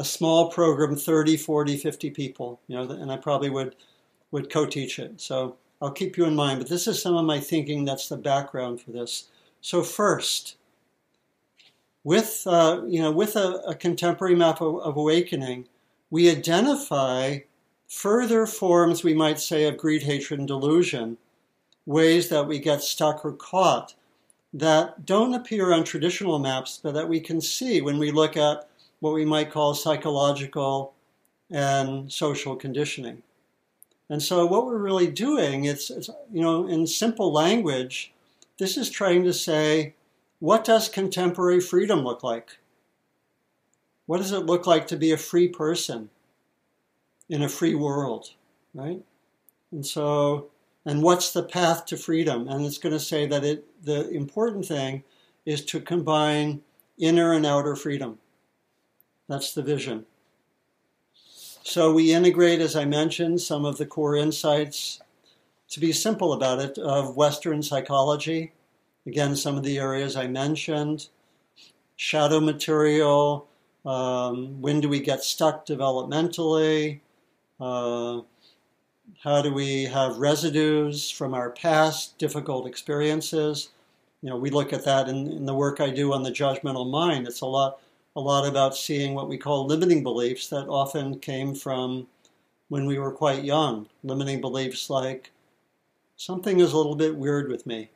[0.00, 3.76] a small program 30 40 50 people you know and i probably would
[4.30, 5.20] would co-teach it.
[5.20, 8.16] So i'll keep you in mind but this is some of my thinking that's the
[8.16, 9.28] background for this.
[9.60, 10.56] So first
[12.02, 15.66] with uh, you know with a, a contemporary map of, of awakening
[16.08, 17.40] we identify
[17.86, 21.18] further forms we might say of greed hatred and delusion
[21.84, 23.94] ways that we get stuck or caught
[24.54, 28.69] that don't appear on traditional maps but that we can see when we look at
[29.00, 30.94] what we might call psychological
[31.50, 33.22] and social conditioning.
[34.08, 38.12] And so, what we're really doing, it's, it's, you know, in simple language,
[38.58, 39.94] this is trying to say,
[40.38, 42.58] what does contemporary freedom look like?
[44.06, 46.10] What does it look like to be a free person
[47.28, 48.32] in a free world,
[48.74, 49.00] right?
[49.70, 50.48] And so,
[50.84, 52.48] and what's the path to freedom?
[52.48, 55.04] And it's going to say that it, the important thing
[55.46, 56.62] is to combine
[56.98, 58.18] inner and outer freedom.
[59.30, 60.06] That's the vision.
[61.62, 65.00] So we integrate, as I mentioned, some of the core insights,
[65.68, 68.50] to be simple about it, of Western psychology.
[69.06, 71.06] Again, some of the areas I mentioned
[71.94, 73.46] shadow material,
[73.86, 76.98] um, when do we get stuck developmentally,
[77.60, 78.22] uh,
[79.22, 83.68] how do we have residues from our past difficult experiences.
[84.22, 86.90] You know, we look at that in, in the work I do on the judgmental
[86.90, 87.28] mind.
[87.28, 87.78] It's a lot
[88.20, 92.06] a lot about seeing what we call limiting beliefs that often came from
[92.68, 93.88] when we were quite young.
[94.04, 95.30] Limiting beliefs like,
[96.16, 97.88] something is a little bit weird with me,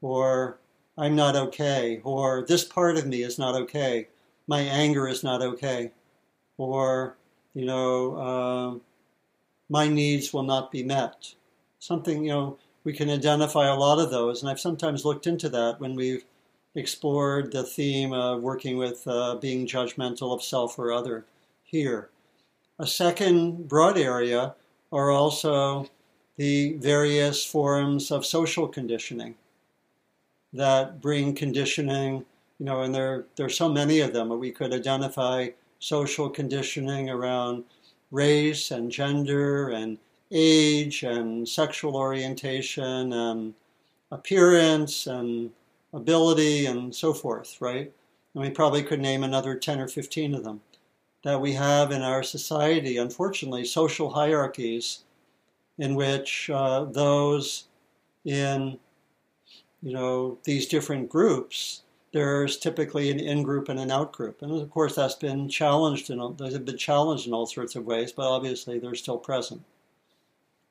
[0.00, 0.58] or
[0.96, 4.08] I'm not okay, or this part of me is not okay,
[4.46, 5.92] my anger is not okay,
[6.56, 7.16] or,
[7.52, 8.78] you know, uh,
[9.68, 11.34] my needs will not be met.
[11.78, 15.50] Something, you know, we can identify a lot of those, and I've sometimes looked into
[15.50, 16.24] that when we've
[16.78, 21.24] explored the theme of working with uh, being judgmental of self or other
[21.64, 22.08] here.
[22.78, 24.54] A second broad area
[24.92, 25.88] are also
[26.36, 29.34] the various forms of social conditioning
[30.52, 32.24] that bring conditioning,
[32.58, 35.48] you know, and there, there are so many of them, but we could identify
[35.80, 37.64] social conditioning around
[38.10, 39.98] race and gender and
[40.30, 43.54] age and sexual orientation and
[44.10, 45.50] appearance and
[45.92, 47.92] ability, and so forth, right?
[48.34, 50.60] And we probably could name another 10 or 15 of them
[51.24, 55.04] that we have in our society, unfortunately, social hierarchies
[55.78, 57.64] in which uh, those
[58.24, 58.78] in
[59.82, 61.82] you know these different groups
[62.12, 64.40] there's typically an in group and an out group.
[64.42, 67.84] And of course, that's been challenged in those have been challenged in all sorts of
[67.84, 69.62] ways, but obviously they're still present.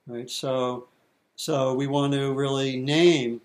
[0.07, 0.29] Right?
[0.29, 0.87] So
[1.35, 3.41] so we want to really name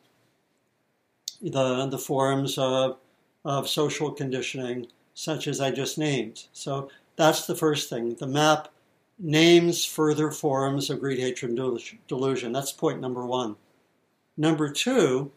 [1.43, 2.99] the the forms of
[3.45, 6.47] of social conditioning such as I just named.
[6.53, 8.15] So that's the first thing.
[8.15, 8.69] The map
[9.19, 12.53] names further forms of greed, hatred, and delusion.
[12.53, 13.57] That's point number one.
[14.37, 15.31] Number two,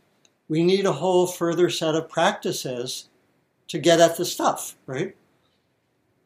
[0.47, 3.09] we need a whole further set of practices
[3.67, 5.15] to get at the stuff, right?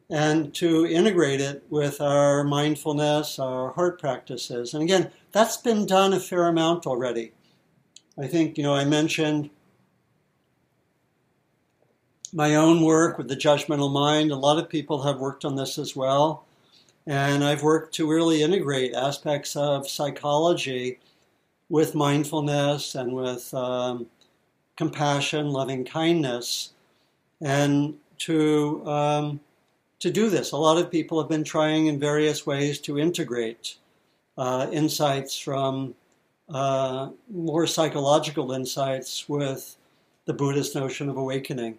[0.08, 4.74] And to integrate it with our mindfulness, our heart practices.
[4.74, 7.32] And again, that's been done a fair amount already.
[8.18, 9.50] I think, you know, I mentioned
[12.32, 14.30] my own work with the judgmental mind.
[14.30, 16.44] A lot of people have worked on this as well.
[17.06, 21.00] And I've worked to really integrate aspects of psychology
[21.68, 24.06] with mindfulness and with um,
[24.76, 26.72] compassion, loving kindness,
[27.40, 29.40] and to um,
[30.00, 30.52] to do this.
[30.52, 33.76] A lot of people have been trying in various ways to integrate
[34.36, 35.94] uh, insights from
[36.48, 39.76] uh, more psychological insights with
[40.26, 41.78] the Buddhist notion of awakening.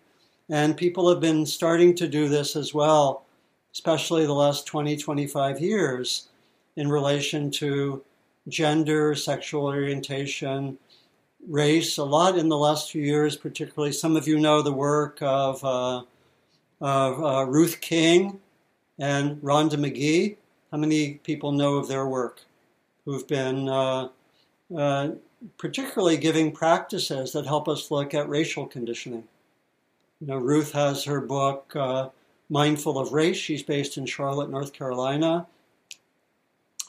[0.52, 3.24] And people have been starting to do this as well,
[3.72, 6.28] especially the last 20, 25 years,
[6.76, 8.04] in relation to
[8.50, 10.78] gender, sexual orientation,
[11.48, 11.98] race.
[11.98, 13.94] A lot in the last few years, particularly.
[13.94, 16.04] Some of you know the work of, uh,
[16.82, 18.42] of uh, Ruth King
[19.00, 20.36] and Rhonda Magee.
[20.70, 22.42] How many people know of their work
[23.06, 24.10] who've been uh,
[24.76, 25.10] uh
[25.58, 29.24] particularly giving practices that help us look at racial conditioning?
[30.22, 32.10] You know, Ruth has her book, uh,
[32.48, 33.38] Mindful of Race.
[33.38, 35.48] She's based in Charlotte, North Carolina.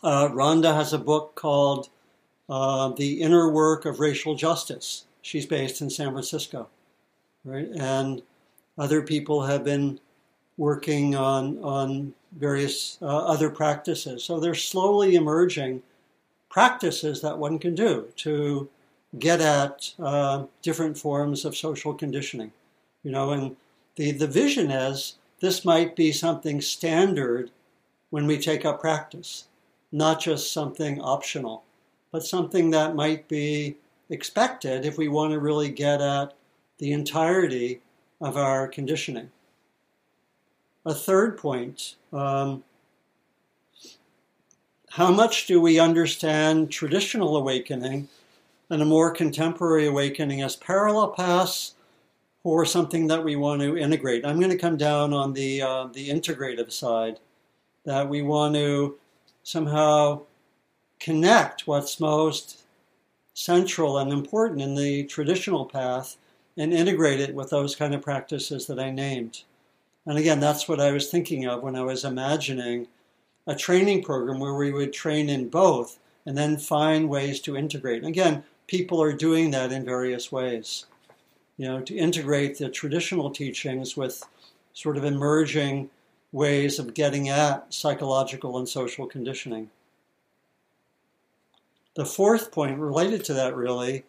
[0.03, 1.89] Uh, Rhonda has a book called
[2.51, 5.07] uh, The Inner Work of Racial Justice.
[5.22, 6.68] She's based in San Francisco,
[7.45, 7.68] right?
[7.74, 8.20] And
[8.76, 9.99] other people have been
[10.59, 14.24] working on on various uh, other practices.
[14.24, 15.83] So they're slowly emerging
[16.51, 18.68] practices that one can do to
[19.18, 22.53] get at uh, different forms of social conditioning.
[23.03, 23.57] You know, and
[23.97, 27.51] the, the vision is this might be something standard
[28.11, 29.47] when we take up practice
[29.93, 31.63] not just something optional,
[32.11, 33.77] but something that might be
[34.09, 36.33] expected if we want to really get at
[36.79, 37.81] the entirety
[38.21, 39.31] of our conditioning.
[40.85, 42.65] A third point um,
[44.91, 48.09] how much do we understand traditional awakening
[48.69, 51.75] and a more contemporary awakening as parallel paths
[52.45, 54.26] or something that we want to integrate?
[54.26, 57.20] I'm going to come down on the, uh, the integrative side,
[57.84, 58.99] that we want to
[59.43, 60.22] somehow
[61.01, 62.62] connect what's most
[63.34, 66.16] central and important in the traditional path
[66.57, 69.43] and integrate it with those kind of practices that I named.
[70.07, 72.88] And again, that's what I was thinking of when I was imagining
[73.47, 77.99] a training program where we would train in both and then find ways to integrate.
[77.99, 80.86] And again, people are doing that in various ways.
[81.63, 84.25] You know, to integrate the traditional teachings with
[84.73, 85.91] sort of emerging
[86.33, 89.71] ways of getting at psychological and social conditioning.
[91.95, 94.03] The fourth point related to that really,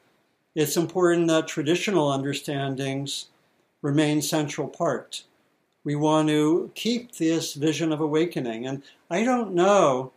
[0.56, 3.28] it's important that traditional understandings
[3.84, 5.24] remain central part.
[5.84, 8.66] We want to keep this vision of awakening.
[8.66, 8.82] And
[9.12, 10.12] I don't know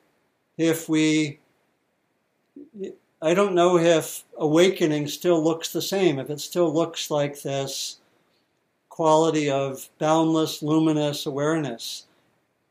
[0.57, 1.41] if we
[3.23, 7.99] I don't know if awakening still looks the same, if it still looks like this
[8.91, 12.07] quality of boundless, luminous awareness.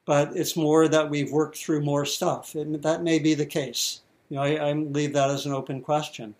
[0.05, 2.55] But it's more that we've worked through more stuff.
[2.55, 4.01] It, that may be the case.
[4.29, 6.35] You know, I, I, leave that as an open question.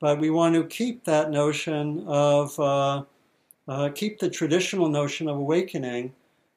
[0.00, 3.02] But we want to keep that notion of, uh,
[3.68, 6.12] uh, keep the traditional notion of awakening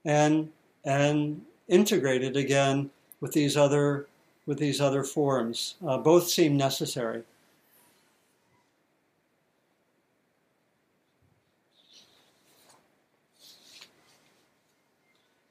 [0.06, 0.50] and,
[0.86, 4.08] and integrate it again with these other,
[4.46, 5.76] with these other forms.
[5.86, 7.24] Uh, both seem necessary.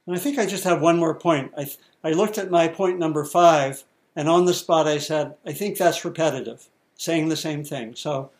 [0.06, 1.52] And I think I just have one more point.
[1.56, 1.70] I,
[2.04, 3.84] I looked at my point number five,
[4.16, 7.94] and on the spot I said, I think that's repetitive, saying the same thing.
[7.94, 8.30] So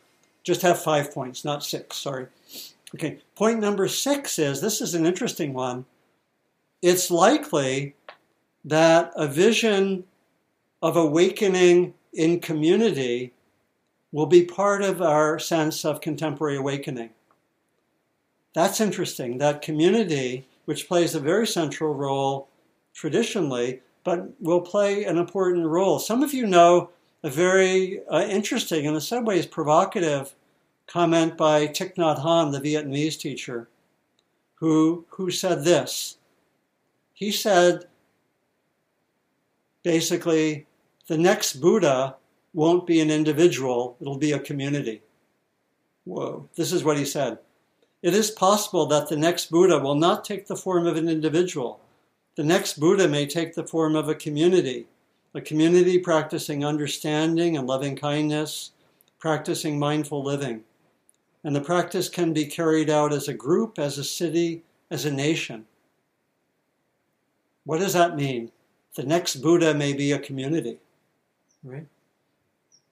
[0.43, 2.27] just have five points, not six, sorry.
[2.93, 5.85] Okay, point number six is this is an interesting one.
[6.81, 7.95] It's likely
[8.65, 10.03] that a vision
[10.83, 13.31] of awakening in community
[14.11, 17.09] will be part of our sense of contemporary awakening.
[18.53, 22.49] That's interesting, that community which plays a very central role
[22.93, 25.99] traditionally, but will play an important role.
[25.99, 26.89] Some of you know
[27.23, 30.35] a very uh, interesting and in some ways provocative
[30.85, 33.69] comment by Thich Nhat Hanh, the Vietnamese teacher,
[34.55, 36.17] who, who said this.
[37.13, 37.85] He said,
[39.81, 40.67] basically,
[41.07, 42.15] the next Buddha
[42.53, 45.01] won't be an individual, it'll be a community.
[46.05, 47.39] Whoa, this is what he said.
[48.01, 51.79] It is possible that the next Buddha will not take the form of an individual.
[52.35, 54.87] The next Buddha may take the form of a community,
[55.33, 58.71] a community practicing understanding and loving kindness,
[59.19, 60.63] practicing mindful living.
[61.43, 65.11] And the practice can be carried out as a group, as a city, as a
[65.11, 65.65] nation.
[67.65, 68.51] What does that mean?
[68.95, 70.79] The next Buddha may be a community,
[71.63, 71.85] right?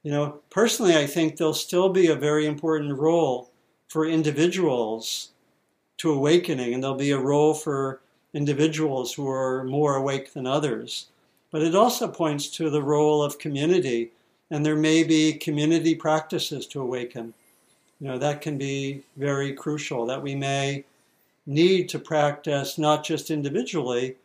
[0.03, 3.51] You know, personally, I think there'll still be a very important role
[3.87, 5.29] for individuals
[5.97, 8.01] to awakening, and there'll be a role for
[8.33, 11.07] individuals who are more awake than others.
[11.51, 14.11] But it also points to the role of community,
[14.49, 17.33] and there may be community practices to awaken.
[17.99, 20.85] You know, that can be very crucial, that we may
[21.45, 24.15] need to practice not just individually,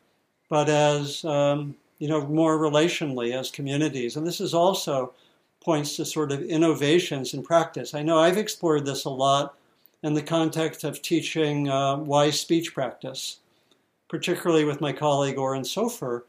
[0.49, 4.17] but as, um, you know, more relationally as communities.
[4.17, 5.15] And this is also
[5.63, 7.95] points to sort of innovations in practice.
[7.95, 9.57] I know I've explored this a lot
[10.03, 13.39] in the context of teaching uh, wise speech practice,
[14.09, 16.23] particularly with my colleague Oren Sofer.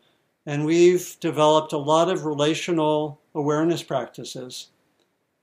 [0.45, 4.69] And we've developed a lot of relational awareness practices,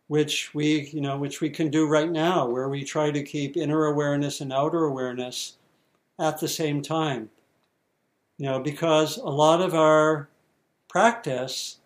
[0.09, 3.57] which we, you know, which we can do right now, where we try to keep
[3.57, 5.57] inner awareness and outer awareness
[6.19, 7.31] at the same time.
[8.39, 10.29] You know, because a lot of our
[10.89, 11.79] practice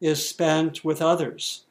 [0.00, 1.64] is spent with others.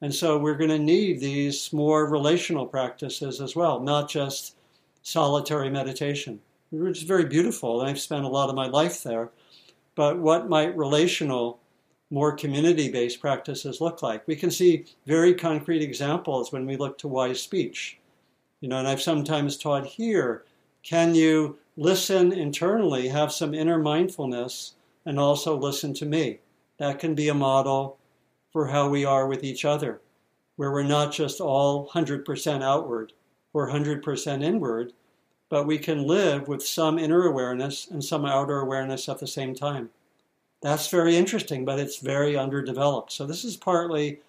[0.00, 4.56] And so we're going to need these more relational practices as well, not just
[5.02, 7.80] solitary meditation, which is very beautiful.
[7.80, 9.30] I've spent a lot of my life there.
[9.94, 11.60] But what might relational,
[12.10, 14.26] more community based practices look like?
[14.26, 17.98] We can see very concrete examples when we look to wise speech.
[18.60, 20.44] You know, and I've sometimes taught here
[20.82, 24.74] can you listen internally, have some inner mindfulness,
[25.04, 26.40] and also listen to me?
[26.78, 27.98] That can be a model
[28.52, 30.00] for how we are with each other,
[30.56, 33.12] where we're not just all 100% outward
[33.52, 34.92] or 100% inward,
[35.48, 39.54] but we can live with some inner awareness and some outer awareness at the same
[39.54, 39.90] time.
[40.62, 43.12] That's very interesting, but it's very underdeveloped.
[43.12, 44.20] So, this is partly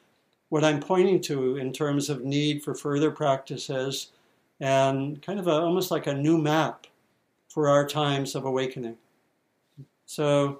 [0.50, 4.12] what I'm pointing to in terms of need for further practices
[4.60, 6.87] and kind of a, almost like a new map
[7.58, 8.96] for our times of awakening.
[10.06, 10.60] So,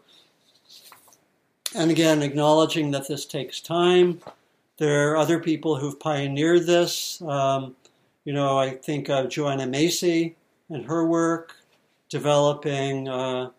[1.76, 4.20] and again, acknowledging that this takes time.
[4.80, 7.22] There are other people who've pioneered this.
[7.22, 7.76] Um,
[8.26, 10.38] you know, I think of Joanna Macy
[10.72, 11.58] and her work,
[12.10, 13.52] developing uh,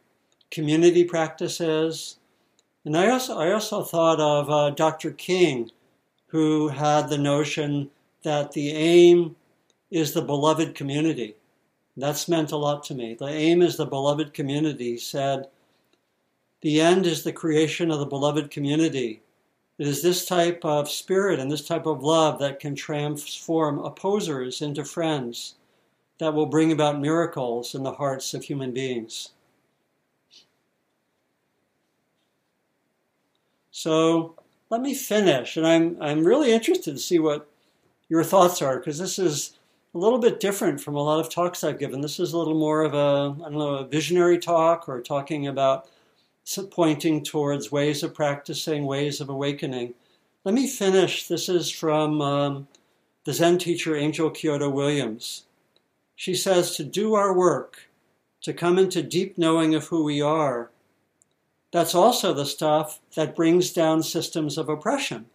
[0.51, 2.17] community practices.
[2.85, 5.13] And I also, I also thought of uh, Dr.
[5.13, 5.71] King,
[6.27, 7.91] who had the notion
[8.25, 9.37] that the aim
[9.93, 11.37] is the beloved community.
[11.99, 13.15] That's meant a lot to me.
[13.15, 14.93] The aim is the beloved community.
[14.93, 15.49] He said,
[16.61, 19.21] the end is the creation of the beloved community.
[19.79, 24.63] It is this type of spirit and this type of love that can transform opposers
[24.63, 25.57] into friends,
[26.19, 29.31] that will bring about miracles in the hearts of human beings.
[33.73, 34.35] So
[34.71, 37.49] let me finish, and I'm, I'm really interested to see what
[38.09, 39.58] your thoughts are, because this is
[39.95, 42.01] a little bit different from a lot of talks I've given.
[42.01, 45.47] This is a little more of a, I don't know, a visionary talk or talking
[45.47, 45.89] about
[46.71, 49.95] pointing towards ways of practicing, ways of awakening.
[50.45, 51.27] Let me finish.
[51.27, 52.69] This is from um,
[53.25, 55.45] the Zen teacher Angel Kyodo Williams.
[56.17, 57.89] She says to do our work,
[58.43, 60.71] to come into deep knowing of who we are,
[61.71, 65.27] that's also the stuff that brings down systems of oppression.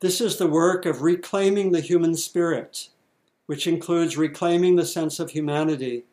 [0.00, 2.88] This is the work of reclaiming the human spirit,
[3.46, 6.04] which includes reclaiming the sense of humanity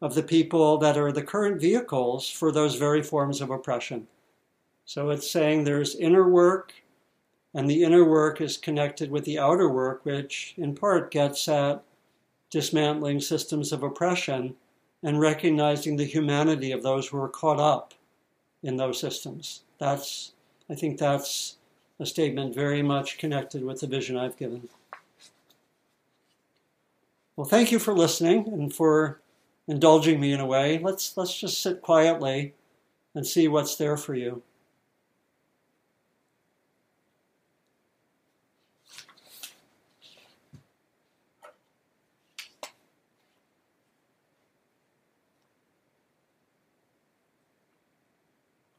[0.00, 4.06] of the people that are the current vehicles for those very forms of oppression.
[4.84, 6.72] So it's saying there's inner work,
[7.52, 11.82] and the inner work is connected with the outer work, which in part gets at
[12.48, 14.54] dismantling systems of oppression
[15.02, 17.92] and recognizing the humanity of those who are caught up
[18.62, 19.64] in those systems.
[19.78, 20.32] That's,
[20.70, 21.56] I think that's
[22.02, 24.68] a statement very much connected with the vision I've given.
[27.36, 29.20] Well, thank you for listening and for
[29.66, 30.78] indulging me in a way.
[30.78, 32.54] Let's let's just sit quietly
[33.14, 34.42] and see what's there for you.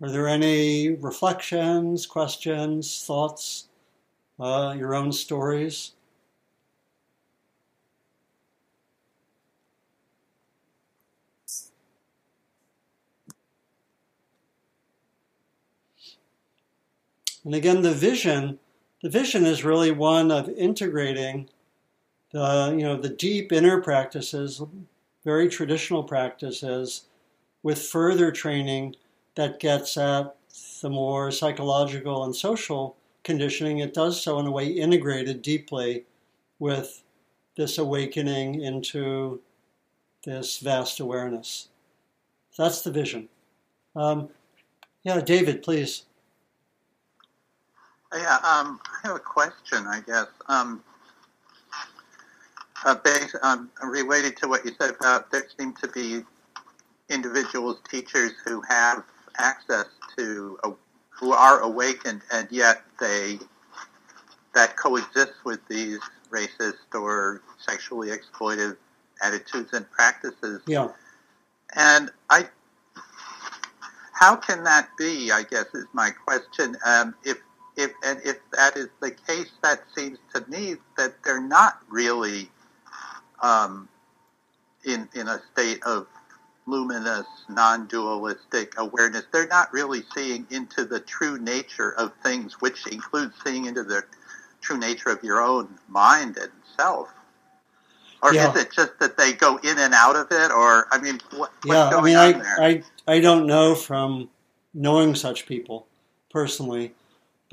[0.04, 3.70] Are there any reflections, questions, thoughts,
[4.38, 5.93] uh, your own stories?
[17.45, 18.60] And again, the vision,
[19.01, 21.49] the vision is really one of integrating
[22.34, 24.62] the, you know, the deep inner practices,
[25.24, 27.06] very traditional practices,
[27.62, 28.97] with further training
[29.36, 30.36] that gets at
[30.82, 33.80] the more psychological and social conditioning.
[33.80, 36.06] It does so in a way integrated deeply
[36.60, 37.04] with
[37.56, 39.42] this awakening into
[40.26, 41.70] this vast awareness.
[42.58, 43.30] That's the vision.
[43.96, 44.30] Um,
[45.04, 46.04] yeah, David, please.
[48.14, 50.28] Yeah, um, I have a question, I guess.
[50.48, 50.84] Um,
[52.86, 56.22] uh, based, um, related to what you said about there seem to be
[57.10, 59.04] individuals, teachers who have
[59.38, 59.86] access
[60.18, 60.72] to, uh,
[61.10, 63.40] who are awakened, and yet they
[64.54, 68.78] that coexist with these racist or sexually exploitive
[69.22, 70.62] attitudes and practices.
[70.68, 70.90] Yeah.
[71.76, 72.48] And I,
[74.14, 75.32] how can that be?
[75.32, 76.78] I guess is my question.
[76.86, 77.38] Um, if
[77.76, 82.50] if and if that is the case, that seems to me that they're not really
[83.42, 83.90] um,
[84.86, 86.08] in in a state of
[86.66, 89.24] luminous, non-dualistic awareness.
[89.32, 94.03] They're not really seeing into the true nature of things, which includes seeing into the
[94.61, 97.09] true nature of your own mind and self.
[98.22, 98.51] Or yeah.
[98.51, 100.51] is it just that they go in and out of it?
[100.51, 104.30] Or I mean, what, yeah, I mean, I, I I don't know from
[104.74, 105.88] knowing such people
[106.32, 106.93] personally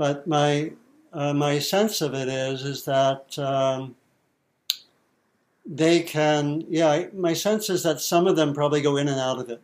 [0.00, 0.72] but my
[1.12, 3.94] uh, my sense of it is is that um,
[5.70, 6.64] they can.
[6.68, 9.62] Yeah, my sense is that some of them probably go in and out of it.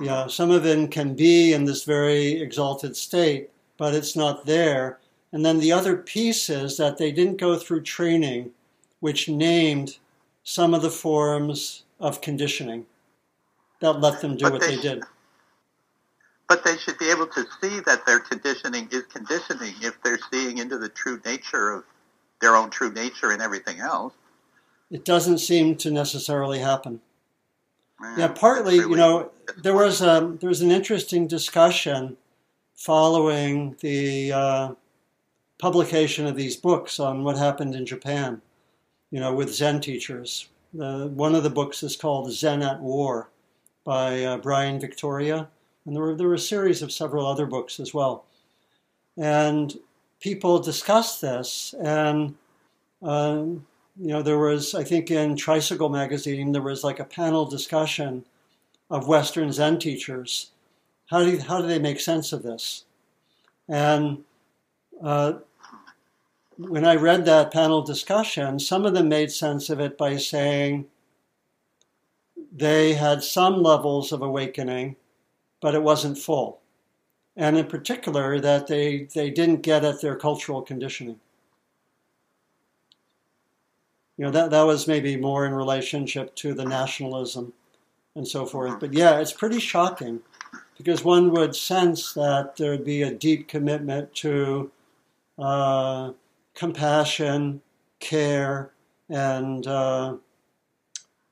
[0.00, 4.98] Yeah, some of them can be in this very exalted state, but it's not there.
[5.32, 8.52] And then the other piece is that they didn't go through training,
[9.00, 9.98] which named
[10.44, 12.86] some of the forms of conditioning
[13.80, 15.02] that let them do but what they, they did
[16.48, 20.58] but they should be able to see that their conditioning is conditioning if they're seeing
[20.58, 21.84] into the true nature of
[22.40, 24.12] their own true nature and everything else.
[24.90, 27.00] It doesn't seem to necessarily happen.
[28.00, 29.30] Man, yeah, partly, really, you know,
[29.62, 32.16] there was a there was an interesting discussion
[32.74, 34.72] following the uh,
[35.58, 38.42] publication of these books on what happened in Japan.
[39.10, 40.48] You know, with Zen teachers.
[40.72, 43.30] One of the books is called Zen at War
[43.84, 45.48] by uh, Brian Victoria
[45.86, 48.24] and there were, there were a series of several other books as well.
[49.16, 49.78] And
[50.20, 52.34] people discussed this, and
[53.02, 53.66] um,
[53.98, 58.24] you know, there was, I think, in Tricycle magazine, there was like a panel discussion
[58.90, 60.50] of Western Zen teachers.
[61.06, 62.84] How do how do they make sense of this?
[63.68, 64.24] And
[65.02, 65.34] uh,
[66.56, 70.86] when I read that panel discussion, some of them made sense of it by saying
[72.52, 74.96] they had some levels of awakening
[75.60, 76.60] but it wasn't full.
[77.36, 81.20] And in particular, that they, they didn't get at their cultural conditioning.
[84.16, 87.52] You know, that, that was maybe more in relationship to the nationalism
[88.14, 88.80] and so forth.
[88.80, 90.20] But yeah, it's pretty shocking
[90.78, 94.70] because one would sense that there would be a deep commitment to
[95.38, 96.12] uh,
[96.54, 97.60] compassion,
[98.00, 98.70] care,
[99.10, 100.16] and uh,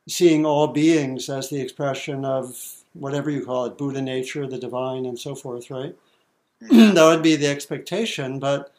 [0.07, 2.57] seeing all beings as the expression of
[2.93, 5.97] whatever you call it, Buddha nature, the divine, and so forth, right?
[6.61, 8.39] that would be the expectation.
[8.39, 8.74] But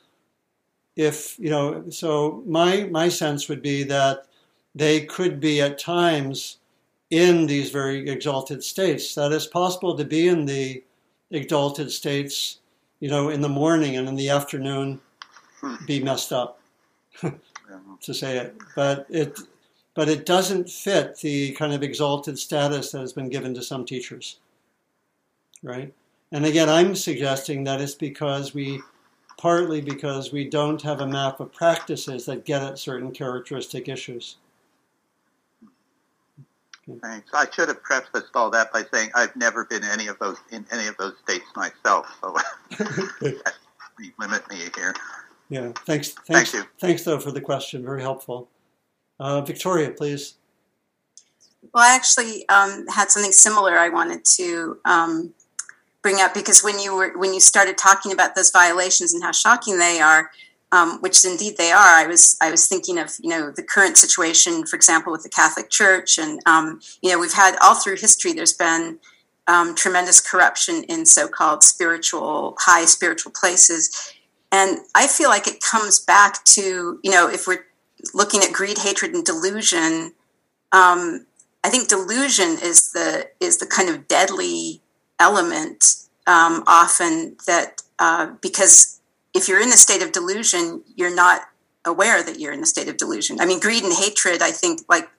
[0.96, 4.26] if, you know, so my, my sense would be that
[4.74, 6.58] they could be at times
[7.10, 9.16] in these very exalted states.
[9.16, 10.84] That it's possible to be in the
[11.32, 12.60] exalted states,
[13.00, 15.00] you know, in the morning and in the afternoon
[15.62, 15.76] hmm.
[15.86, 16.60] be messed up,
[17.22, 18.56] to say it.
[18.76, 19.40] But it,
[19.94, 23.86] but it doesn't fit the kind of exalted status that has been given to some
[23.86, 24.40] teachers.
[25.64, 25.94] Right?
[26.32, 28.82] And again, I'm suggesting that it's because we,
[29.38, 34.38] partly because we don't have a map of practices that get at certain characteristic issues.
[37.02, 37.32] Thanks.
[37.34, 40.66] I should have prefaced all that by saying I've never been any of those in
[40.72, 42.36] any of those states myself, so
[44.20, 44.94] limit me here.
[45.50, 45.72] Yeah.
[45.86, 46.10] Thanks.
[46.10, 46.52] Thanks.
[46.52, 46.64] Thank you.
[46.80, 47.84] Thanks though for the question.
[47.84, 48.50] Very helpful.
[49.20, 50.36] Uh, Victoria, please.
[51.74, 55.34] Well, I actually um, had something similar I wanted to um,
[56.06, 59.32] bring up because when you were when you started talking about those violations and how
[59.32, 60.30] shocking they are,
[60.72, 63.98] um, which indeed they are, I was I was thinking of you know the current
[63.98, 67.96] situation, for example, with the Catholic Church, and um, you know we've had all through
[67.96, 68.34] history.
[68.34, 69.00] There's been
[69.48, 74.14] um, tremendous corruption in so-called spiritual high spiritual places
[74.52, 77.66] and i feel like it comes back to you know if we're
[78.14, 80.14] looking at greed hatred and delusion
[80.72, 81.26] um,
[81.64, 84.82] i think delusion is the is the kind of deadly
[85.20, 85.84] element
[86.28, 89.00] um, often that uh, because
[89.34, 91.42] if you're in a state of delusion you're not
[91.86, 94.82] aware that you're in a state of delusion i mean greed and hatred i think
[94.90, 95.10] like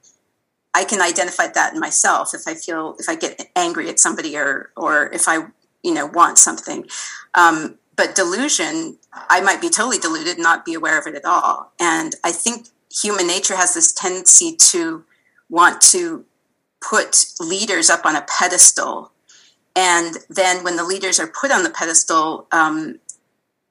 [0.76, 4.36] I can identify that in myself if I feel if I get angry at somebody
[4.36, 5.46] or or if I
[5.82, 6.86] you know want something.
[7.34, 11.24] Um, but delusion, I might be totally deluded, and not be aware of it at
[11.24, 11.72] all.
[11.80, 15.04] And I think human nature has this tendency to
[15.48, 16.26] want to
[16.86, 19.12] put leaders up on a pedestal,
[19.76, 22.48] and then when the leaders are put on the pedestal.
[22.50, 22.98] Um,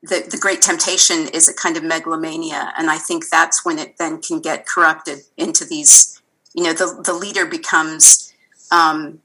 [0.03, 3.97] the, the great temptation is a kind of megalomania and i think that's when it
[3.97, 6.22] then can get corrupted into these
[6.53, 8.34] you know the the leader becomes
[8.72, 9.20] um,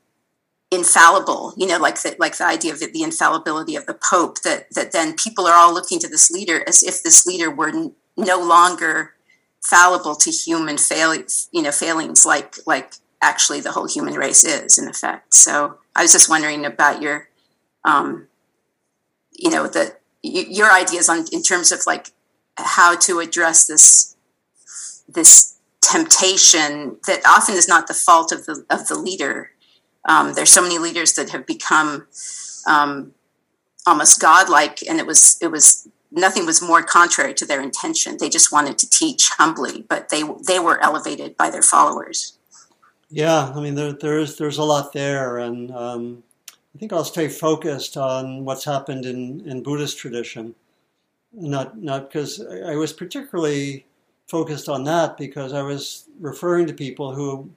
[0.71, 4.43] infallible you know like the like the idea of the, the, infallibility of the pope
[4.43, 7.69] that that then people are all looking to this leader as if this leader were
[7.69, 9.15] n- no longer
[9.63, 14.79] fallible to human failings you know failings like like actually the whole human race is
[14.79, 17.29] in effect so i was just wondering about your
[17.85, 18.27] um
[19.33, 22.11] you know the your ideas on in terms of like
[22.57, 24.17] how to address this
[25.09, 29.51] this temptation that often is not the fault of the of the leader.
[30.09, 32.07] Um, there's so many leaders that have become
[32.67, 33.13] um,
[33.87, 38.17] almost godlike, and it was it was nothing was more contrary to their intention.
[38.19, 42.39] They just wanted to teach humbly, but they they were elevated by their followers.
[43.11, 46.23] Yeah, I mean there, there's there's a lot there, and um,
[46.75, 50.55] I think I'll stay focused on what's happened in, in Buddhist tradition,
[51.33, 53.87] not not because I was particularly
[54.29, 57.51] focused on that because I was referring to people who,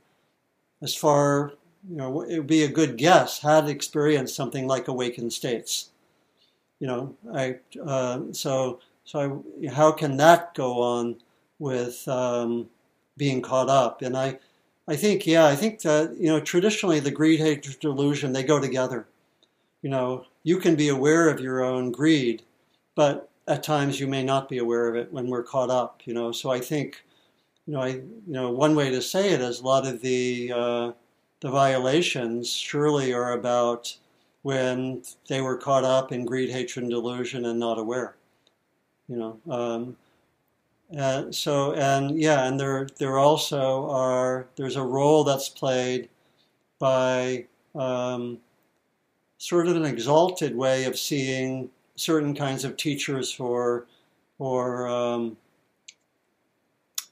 [0.81, 1.53] as far
[1.89, 5.91] you know, it would be a good guess had experienced something like awakened states.
[6.79, 11.17] You know, I uh, so so I, how can that go on
[11.59, 12.69] with um,
[13.17, 14.01] being caught up?
[14.01, 14.39] And I
[14.87, 18.59] I think yeah I think that you know traditionally the greed hatred delusion they go
[18.59, 19.07] together.
[19.81, 22.43] You know, you can be aware of your own greed,
[22.95, 26.13] but at times you may not be aware of it when we're caught up, you
[26.13, 26.31] know.
[26.31, 27.03] So I think,
[27.67, 30.51] you know, I, you know, one way to say it is a lot of the
[30.55, 30.91] uh,
[31.41, 33.95] the violations surely are about
[34.43, 38.15] when they were caught up in greed, hatred, and delusion and not aware,
[39.07, 39.39] you know.
[39.53, 39.97] Um,
[40.95, 46.09] and so and yeah, and there there also are there's a role that's played
[46.79, 48.39] by um,
[49.37, 53.85] sort of an exalted way of seeing certain kinds of teachers or
[54.39, 55.37] or um,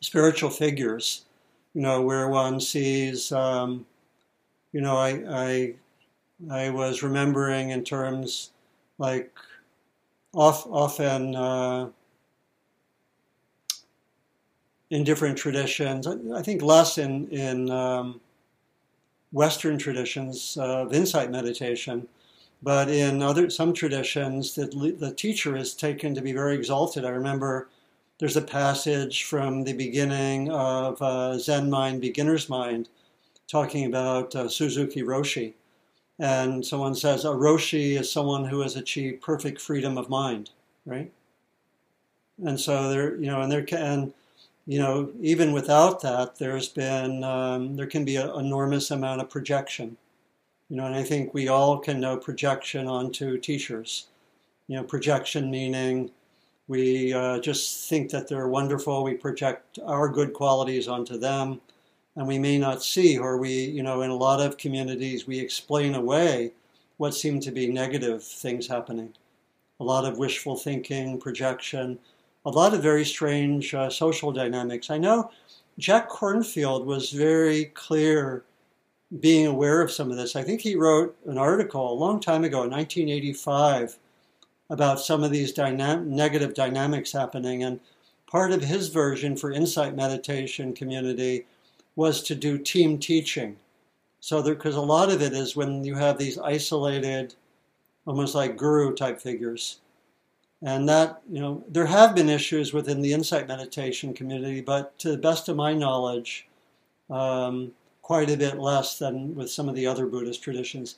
[0.01, 1.25] spiritual figures,
[1.73, 3.85] you know, where one sees, um,
[4.73, 5.75] you know, I, I
[6.51, 8.51] I was remembering in terms
[8.99, 9.33] like
[10.33, 11.89] off, often uh,
[14.91, 16.05] in different traditions.
[16.05, 18.21] I think less in in um,
[19.31, 22.07] Western traditions of insight meditation
[22.63, 27.05] but in other some traditions, the, the teacher is taken to be very exalted.
[27.05, 27.69] I remember
[28.19, 32.87] there's a passage from the beginning of uh, Zen Mind, Beginner's Mind,
[33.47, 35.53] talking about uh, Suzuki Roshi.
[36.19, 40.51] And someone says a Roshi is someone who has achieved perfect freedom of mind,
[40.85, 41.11] right?
[42.45, 44.13] And so there, you know, and there can,
[44.65, 49.29] you know, even without that, there's been um, there can be an enormous amount of
[49.29, 49.97] projection
[50.71, 54.07] you know, and I think we all can know projection onto teachers.
[54.67, 56.11] You know, projection meaning
[56.69, 59.03] we uh, just think that they're wonderful.
[59.03, 61.59] We project our good qualities onto them,
[62.15, 65.39] and we may not see, or we, you know, in a lot of communities, we
[65.39, 66.53] explain away
[66.95, 69.13] what seem to be negative things happening.
[69.81, 71.99] A lot of wishful thinking, projection,
[72.45, 74.89] a lot of very strange uh, social dynamics.
[74.89, 75.31] I know
[75.77, 78.43] Jack Kornfield was very clear
[79.19, 80.35] being aware of some of this.
[80.35, 83.97] I think he wrote an article a long time ago, in 1985,
[84.69, 87.63] about some of these dynam- negative dynamics happening.
[87.63, 87.81] And
[88.25, 91.45] part of his version for insight meditation community
[91.95, 93.57] was to do team teaching.
[94.21, 97.35] So, because a lot of it is when you have these isolated,
[98.05, 99.80] almost like guru type figures.
[100.63, 105.09] And that, you know, there have been issues within the insight meditation community, but to
[105.09, 106.47] the best of my knowledge,
[107.09, 110.97] um, quite a bit less than with some of the other Buddhist traditions,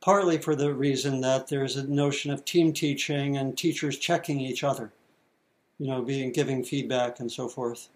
[0.00, 4.64] partly for the reason that there's a notion of team teaching and teachers checking each
[4.64, 4.92] other,
[5.78, 7.88] you know, being giving feedback and so forth,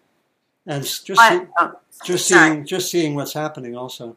[0.65, 1.73] and just oh,
[2.05, 4.15] just seeing just seeing what's happening also.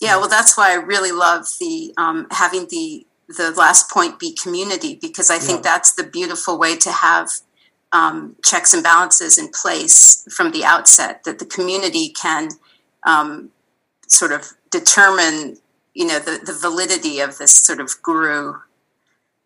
[0.00, 4.36] Yeah, well, that's why I really love the um, having the the last point be
[4.40, 5.72] community because I think yeah.
[5.72, 7.30] that's the beautiful way to have
[7.92, 11.24] um, checks and balances in place from the outset.
[11.24, 12.50] That the community can
[13.04, 13.50] um,
[14.06, 15.58] sort of determine,
[15.94, 18.54] you know, the, the validity of this sort of guru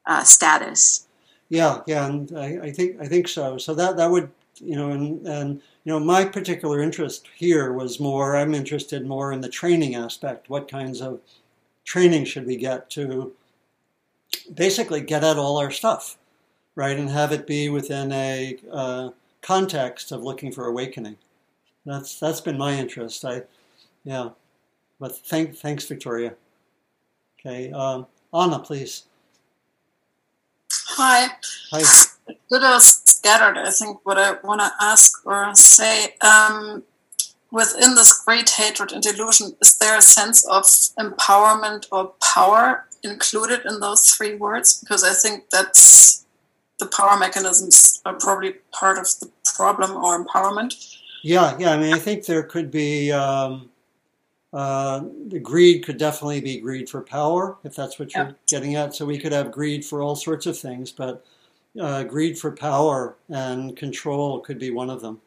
[0.07, 1.07] uh, status.
[1.51, 3.59] Yeah, yeah, and I, I, think I think so.
[3.59, 8.01] So that that would, you know, and and you know, my particular interest here was
[8.01, 8.37] more.
[8.37, 10.51] I'm interested more in the training aspect.
[10.51, 11.21] What kinds of
[11.85, 13.33] training should we get to
[14.55, 16.17] basically get at all our stuff,
[16.75, 19.11] right, and have it be within a uh,
[19.43, 21.17] context of looking for awakening.
[21.87, 23.25] That's that's been my interest.
[23.25, 23.43] I,
[24.05, 24.31] yeah,
[25.01, 26.35] but thank thanks, Victoria.
[27.41, 29.05] Okay, um, Anna, please.
[30.73, 31.29] Hi.
[31.71, 31.81] Hi.
[31.81, 33.59] As scattered.
[33.59, 36.83] I think what I want to ask or say um,
[37.51, 40.65] within this great hatred and delusion, is there a sense of
[40.99, 44.81] empowerment or power included in those three words?
[44.81, 46.27] Because I think that's
[46.79, 50.97] the power mechanisms are probably part of the problem or empowerment.
[51.23, 51.73] Yeah, yeah.
[51.73, 53.71] I mean, I think there could be um,
[54.53, 58.33] uh, the greed could definitely be greed for power, if that's what you're yeah.
[58.47, 58.95] getting at.
[58.95, 61.25] So we could have greed for all sorts of things, but
[61.81, 65.21] uh, greed for power and control could be one of them.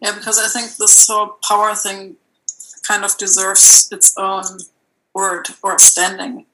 [0.00, 2.16] Yeah, because I think this whole power thing
[2.86, 4.44] kind of deserves its own
[5.14, 6.46] word or standing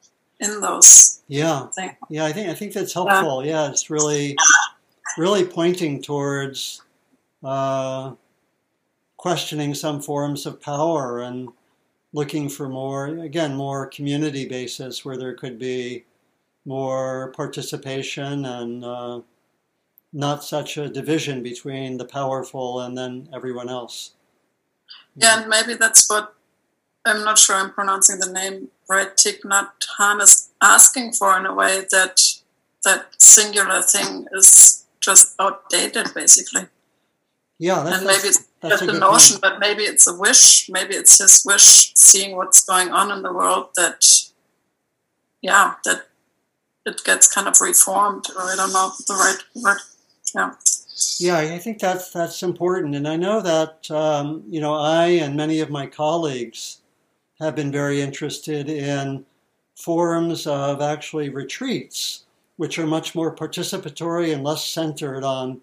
[0.42, 1.22] in those.
[1.28, 1.94] Yeah, things.
[2.08, 3.44] yeah, I think I think that's helpful.
[3.44, 4.36] Yeah, yeah it's really,
[5.16, 6.82] really pointing towards
[7.42, 8.12] uh,
[9.16, 11.48] questioning some forms of power and
[12.12, 16.04] looking for more, again, more community basis where there could be
[16.64, 19.20] more participation and uh,
[20.12, 24.12] not such a division between the powerful and then everyone else.
[25.16, 26.34] Yeah, and maybe that's what
[27.04, 29.16] I'm not sure I'm pronouncing the name right.
[29.16, 32.20] Thich Nhat Hanh is asking for in a way that
[32.84, 36.66] that singular thing is just outdated, basically.
[37.58, 39.42] Yeah, and maybe it's just a, notion, point.
[39.42, 40.68] but maybe it's a wish.
[40.68, 43.68] Maybe it's his wish, seeing what's going on in the world.
[43.76, 44.04] That,
[45.40, 46.06] yeah, that
[46.84, 49.78] it gets kind of reformed, or I don't know the right word.
[50.34, 50.54] Yeah.
[51.18, 55.36] Yeah, I think that's that's important, and I know that um, you know I and
[55.36, 56.81] many of my colleagues
[57.42, 59.24] have been very interested in
[59.76, 62.24] forms of actually retreats,
[62.56, 65.60] which are much more participatory and less centered on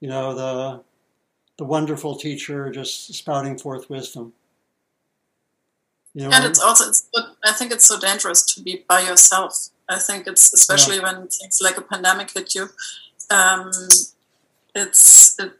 [0.00, 0.80] you know the
[1.58, 4.32] the wonderful teacher just spouting forth wisdom.
[6.14, 7.08] You know, and it's also it's,
[7.44, 11.02] I think it's so dangerous to be by yourself I think it's especially yeah.
[11.02, 12.70] when things like a pandemic hit you.
[13.28, 13.70] Um,
[14.74, 15.52] it's it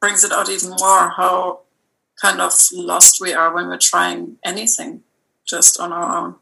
[0.00, 1.60] brings it out even more how
[2.24, 5.02] kind of lost we are when we're trying anything
[5.44, 6.34] just on our own.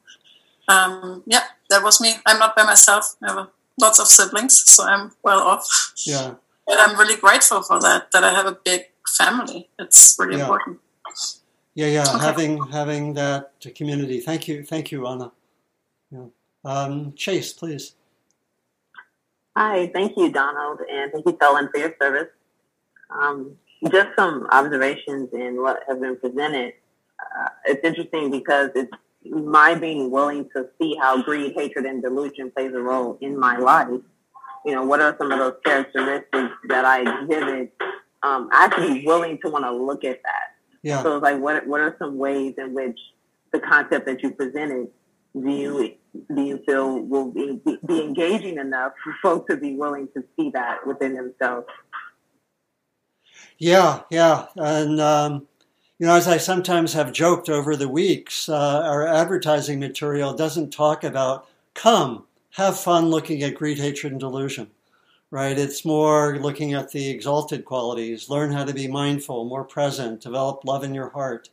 [0.68, 2.14] Um, yeah, that was me.
[2.24, 3.16] I'm not by myself.
[3.22, 3.48] I have
[3.80, 5.66] lots of siblings, so I'm well off.
[6.06, 6.34] Yeah.
[6.68, 8.12] And I'm really grateful for that.
[8.12, 8.82] That I have a big
[9.18, 9.68] family.
[9.78, 10.42] It's really yeah.
[10.42, 10.78] important.
[11.74, 12.04] Yeah, yeah.
[12.14, 12.24] Okay.
[12.24, 14.20] Having having that community.
[14.20, 15.32] Thank you, thank you, Anna.
[16.10, 16.26] Yeah.
[16.64, 17.94] Um, Chase, please.
[19.56, 22.28] Hi, thank you, Donald, and thank you, Felon, for your service.
[23.10, 23.56] Um,
[23.90, 26.74] just some observations in what have been presented.
[27.20, 28.92] Uh, it's interesting because it's
[29.24, 33.56] my being willing to see how greed, hatred, and delusion plays a role in my
[33.56, 33.88] life.
[34.64, 37.72] You know, what are some of those characteristics that I exhibit?
[38.22, 40.54] Um, actually willing to want to look at that.
[40.82, 41.02] Yeah.
[41.02, 42.98] So it's like, what what are some ways in which
[43.52, 44.88] the concept that you presented
[45.34, 45.94] do you
[46.34, 50.50] do you feel will be, be engaging enough for folks to be willing to see
[50.50, 51.66] that within themselves?
[53.58, 55.46] Yeah, yeah, and um,
[55.98, 60.70] you know, as I sometimes have joked over the weeks, uh, our advertising material doesn't
[60.72, 64.70] talk about come have fun looking at greed, hatred, and delusion.
[65.30, 65.58] Right?
[65.58, 70.64] It's more looking at the exalted qualities, learn how to be mindful, more present, develop
[70.64, 71.50] love in your heart.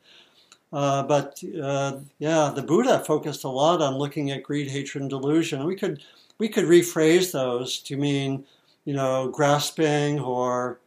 [0.74, 5.10] Uh, but uh, yeah, the Buddha focused a lot on looking at greed, hatred, and
[5.10, 5.66] delusion.
[5.66, 6.04] We could
[6.40, 8.46] we could rephrase those to mean,
[8.86, 10.80] you know, grasping or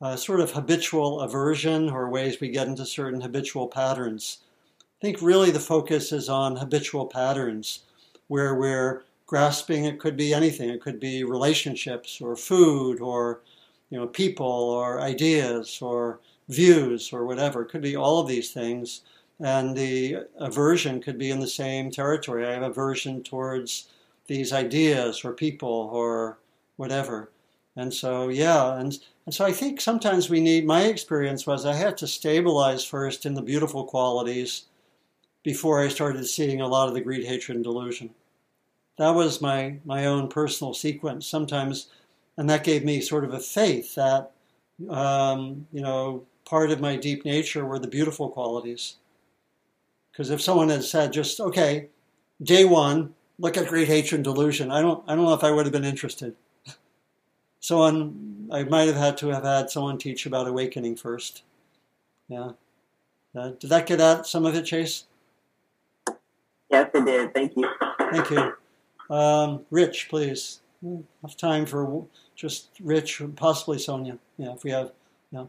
[0.00, 4.38] uh, sort of habitual aversion or ways we get into certain habitual patterns.
[4.80, 7.80] I think really the focus is on habitual patterns
[8.28, 9.84] where we're grasping.
[9.84, 10.70] It could be anything.
[10.70, 13.40] It could be relationships or food or
[13.90, 17.62] you know people or ideas or views or whatever.
[17.62, 19.02] It could be all of these things
[19.40, 22.46] and the aversion could be in the same territory.
[22.46, 23.88] I have aversion towards
[24.26, 26.38] these ideas or people or
[26.76, 27.30] whatever.
[27.76, 31.74] And so, yeah, and, and so I think sometimes we need, my experience was I
[31.74, 34.64] had to stabilize first in the beautiful qualities
[35.42, 38.10] before I started seeing a lot of the greed, hatred, and delusion.
[38.98, 41.86] That was my, my own personal sequence sometimes,
[42.36, 44.32] and that gave me sort of a faith that,
[44.88, 48.96] um, you know, part of my deep nature were the beautiful qualities.
[50.10, 51.88] Because if someone had said just, okay,
[52.42, 55.52] day one, look at greed, hatred, and delusion, I don't, I don't know if I
[55.52, 56.34] would have been interested.
[57.60, 61.42] Someone, I might have had to have had someone teach about awakening first.
[62.28, 62.52] Yeah.
[63.36, 65.04] Uh, did that get at some of it, Chase?
[66.70, 67.34] Yes, it did.
[67.34, 67.68] Thank you.
[68.10, 68.52] Thank you.
[69.14, 70.60] Um, Rich, please.
[70.82, 74.18] Enough time for just Rich, possibly Sonia.
[74.38, 74.92] Yeah, if we have.
[75.30, 75.44] Yeah.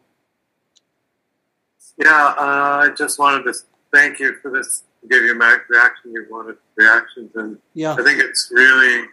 [1.97, 3.53] Yeah, uh, I just wanted to
[3.93, 4.83] thank you for this.
[5.09, 6.11] Give you my reaction.
[6.11, 7.93] You wanted reactions, and yeah.
[7.93, 9.07] I think it's really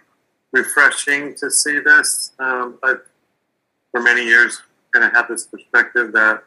[0.53, 2.33] refreshing to see this.
[2.39, 3.01] Um, I've
[3.91, 4.61] for many years
[4.93, 6.45] kind of had this perspective that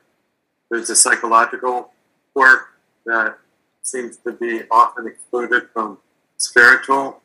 [0.70, 1.92] there's a psychological
[2.34, 2.68] work
[3.06, 3.38] that
[3.84, 5.98] seems to be often excluded from
[6.38, 7.22] spiritual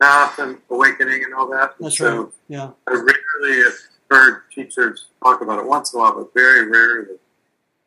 [0.00, 1.74] path and awakening and all that.
[1.78, 2.32] That's so right.
[2.48, 2.70] Yeah.
[2.88, 3.74] I rarely have
[4.10, 7.16] heard teachers talk about it once in a while, but very rarely.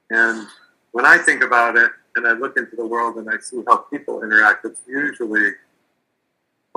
[0.09, 0.47] And
[0.91, 3.77] when I think about it and I look into the world and I see how
[3.77, 5.51] people interact, it's usually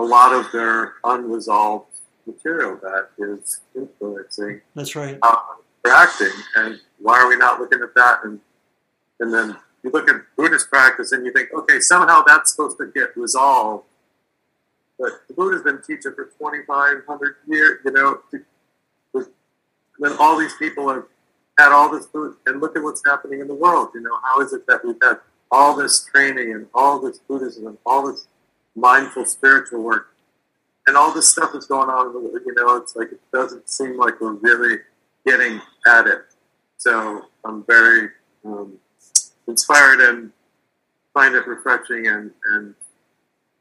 [0.01, 1.87] a lot of their unresolved
[2.27, 5.19] material that is influencing That's right.
[5.23, 6.33] Uh, how they're acting.
[6.57, 8.21] And why are we not looking at that?
[8.25, 8.41] And
[9.21, 12.87] and then you look at Buddhist practice and you think, okay, somehow that's supposed to
[12.95, 13.85] get resolved.
[14.99, 18.21] But the Buddha's been teaching for 2,500 years, you know,
[19.99, 21.05] when all these people have
[21.59, 24.41] had all this food, and look at what's happening in the world, you know, how
[24.41, 25.19] is it that we've had
[25.51, 28.27] all this training and all this Buddhism and all this
[28.77, 30.11] mindful spiritual work
[30.87, 32.13] and all this stuff is going on
[32.45, 34.79] you know, it's like it doesn't seem like we're really
[35.27, 36.23] getting at it.
[36.79, 38.09] So I'm very
[38.45, 38.75] um,
[39.47, 40.33] inspired and
[41.15, 42.75] find it refreshing and, and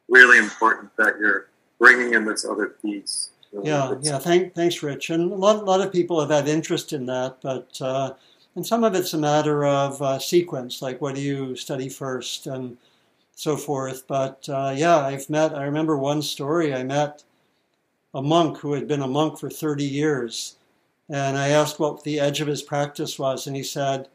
[0.08, 1.50] really important that you're
[1.80, 3.30] bringing in this other piece.
[3.64, 4.20] Yeah, yeah.
[4.20, 5.10] Thank, thanks, Rich.
[5.10, 8.14] And a lot, a lot of people have had interest in that, but uh,
[8.56, 12.48] and some of it's a matter of uh, sequence, like what do you study first
[12.48, 12.78] and
[13.40, 14.06] so forth.
[14.06, 15.56] But uh, yeah, I've met.
[15.56, 16.74] I remember one story.
[16.74, 17.24] I met
[18.14, 20.56] a monk who had been a monk for 30 years,
[21.10, 24.10] and I asked what the edge of his practice was, and he said,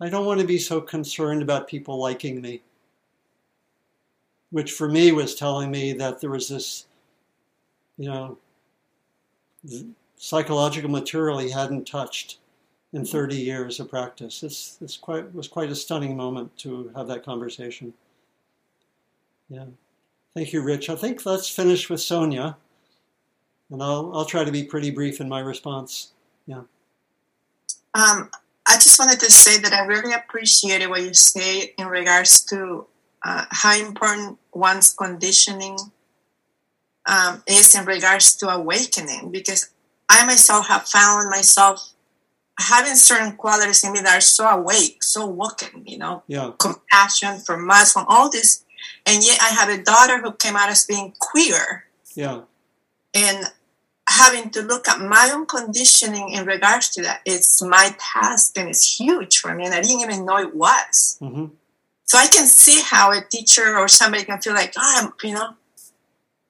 [0.00, 2.62] I don't want to be so concerned about people liking me.
[4.50, 6.86] Which for me was telling me that there was this,
[7.96, 8.38] you know,
[10.16, 12.38] psychological material he hadn't touched
[12.92, 14.42] in 30 years of practice.
[14.42, 17.94] It's, it's quite, was quite a stunning moment to have that conversation.
[19.48, 19.64] Yeah.
[20.34, 20.88] Thank you, Rich.
[20.88, 22.56] I think let's finish with Sonia,
[23.70, 26.12] and I'll, I'll try to be pretty brief in my response.
[26.46, 26.62] Yeah.
[27.94, 28.30] Um,
[28.66, 32.86] I just wanted to say that I really appreciated what you say in regards to
[33.24, 35.76] uh, how important one's conditioning
[37.06, 39.70] um, is in regards to awakening, because
[40.08, 41.91] I myself have found myself
[42.62, 46.52] having certain qualities in me that are so awake, so woken, you know, yeah.
[46.58, 48.64] compassion for Muslim, all this.
[49.06, 51.84] And yet I have a daughter who came out as being queer.
[52.14, 52.42] Yeah.
[53.14, 53.46] And
[54.08, 57.20] having to look at my own conditioning in regards to that.
[57.24, 61.18] It's my task and it's huge for me, and I didn't even know it was.
[61.20, 61.46] Mm-hmm.
[62.04, 65.34] So I can see how a teacher or somebody can feel like, oh, I'm, you
[65.34, 65.54] know,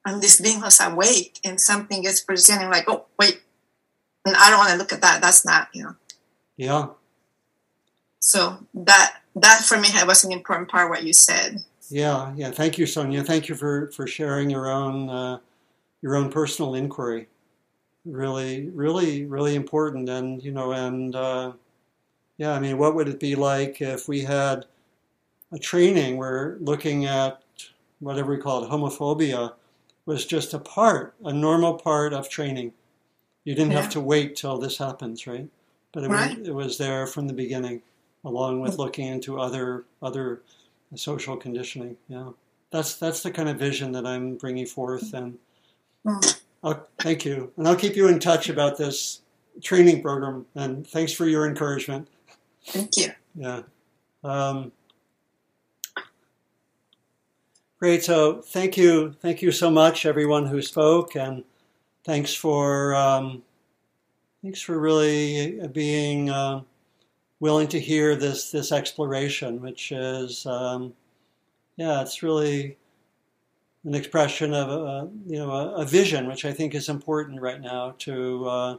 [0.04, 3.42] I'm this being who's awake, and something is presenting like, oh, wait,
[4.24, 5.20] and I don't want to look at that.
[5.20, 5.96] That's not, you know.
[6.64, 6.88] Yeah.
[8.20, 11.62] So that that for me was an important part what you said.
[11.88, 12.50] Yeah, yeah.
[12.50, 13.24] Thank you, Sonia.
[13.24, 15.38] Thank you for for sharing your own uh,
[16.02, 17.28] your own personal inquiry
[18.04, 20.08] really, really, really important.
[20.08, 21.52] And, you know, and uh,
[22.36, 24.66] yeah, I mean, what would it be like if we had
[25.52, 27.42] a training where looking at
[28.00, 29.52] whatever we call it, homophobia,
[30.04, 32.72] was just a part, a normal part of training.
[33.44, 33.82] You didn't yeah.
[33.82, 35.48] have to wait till this happens, right?
[35.92, 36.38] But it, right.
[36.38, 37.82] Was, it was there from the beginning,
[38.24, 40.42] along with looking into other other
[40.94, 41.96] social conditioning.
[42.08, 42.30] Yeah,
[42.70, 45.38] that's that's the kind of vision that I'm bringing forth, and
[46.06, 46.40] mm.
[46.64, 47.52] Oh, thank you.
[47.56, 49.20] And I'll keep you in touch about this
[49.62, 50.46] training program.
[50.54, 52.08] And thanks for your encouragement.
[52.66, 53.12] Thank you.
[53.34, 53.62] Yeah.
[54.22, 54.70] Um,
[57.80, 58.04] great.
[58.04, 59.12] So thank you.
[59.20, 61.16] Thank you so much, everyone who spoke.
[61.16, 61.42] And
[62.04, 63.42] thanks for, um,
[64.42, 66.62] thanks for really being uh,
[67.40, 70.92] willing to hear this, this exploration, which is, um,
[71.76, 72.76] yeah, it's really
[73.84, 77.60] an expression of a, you know a, a, vision, which I think is important right
[77.60, 78.76] now to uh,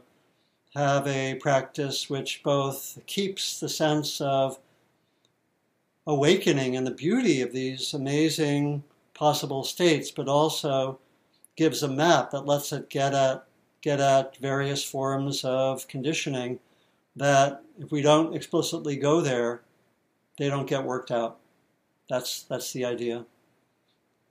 [0.74, 4.58] have a practice which both keeps the sense of
[6.06, 10.98] awakening and the beauty of these amazing possible states, but also
[11.56, 13.46] gives a map that lets it get at
[13.84, 16.58] get at various forms of conditioning
[17.14, 19.60] that if we don't explicitly go there,
[20.38, 21.36] they don't get worked out.
[22.08, 23.26] That's that's the idea.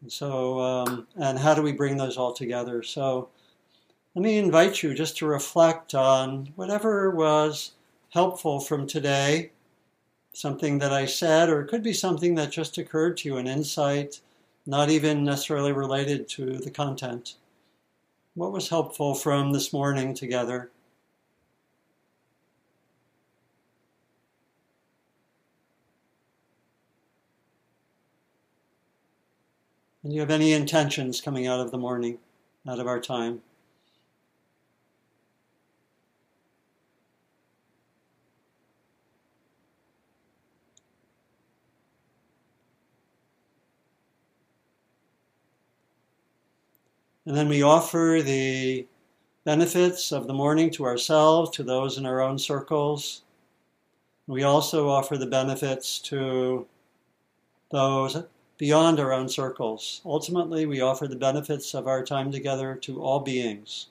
[0.02, 2.82] And so, um, and how do we bring those all together?
[2.82, 3.30] So,
[4.16, 7.74] let me invite you just to reflect on whatever was
[8.10, 9.52] helpful from today,
[10.34, 13.48] something that I said, or it could be something that just occurred to you, an
[13.48, 14.20] insight,
[14.66, 17.36] not even necessarily related to the content.
[18.36, 20.72] What was helpful from this morning together?
[30.02, 32.18] And do you have any intentions coming out of the morning,
[32.68, 33.44] out of our time?
[47.26, 48.86] And then we offer the
[49.46, 53.24] benefits of the morning to ourselves, to those in our own circles.
[54.28, 56.68] We also offer the benefits to
[57.72, 58.24] those
[58.58, 60.02] beyond our own circles.
[60.06, 63.88] Ultimately, we offer the benefits of our time together to all beings,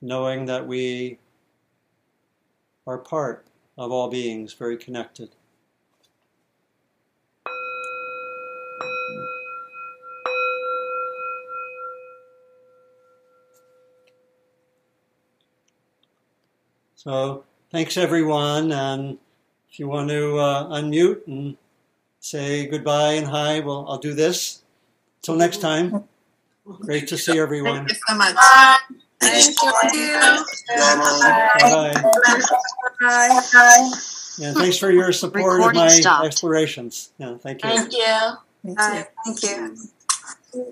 [0.00, 1.18] knowing that we
[2.86, 5.30] are part of all beings, very connected.
[17.00, 19.16] So thanks everyone, and
[19.70, 21.56] if you want to uh, unmute and
[22.20, 24.60] say goodbye and hi, well, I'll do this.
[25.22, 26.04] Till next time.
[26.82, 27.86] Great to see everyone.
[27.86, 28.36] Thank you so much.
[29.18, 30.44] Thank you.
[30.76, 31.94] Bye
[33.00, 33.40] Bye.
[33.50, 33.90] Bye.
[34.42, 36.26] And thanks for your support of my stopped.
[36.26, 37.12] explorations.
[37.16, 37.70] Yeah, thank you.
[37.70, 38.74] Thank you.
[38.74, 39.06] Bye.
[39.24, 39.76] Thank you.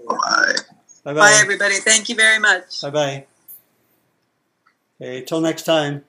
[0.07, 0.17] Bye.
[0.17, 0.55] Bye
[1.05, 1.39] Bye, bye.
[1.41, 1.77] everybody.
[1.77, 2.83] Thank you very much.
[2.83, 3.27] Bye bye.
[5.01, 6.05] Okay, till next time.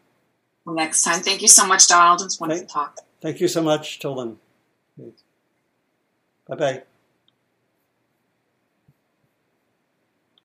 [0.65, 1.21] Next time.
[1.21, 2.21] Thank you so much, Donald.
[2.21, 2.99] It's wonderful Thank- talk.
[3.21, 4.37] Thank you so much, Tolan.
[6.47, 6.83] Bye bye.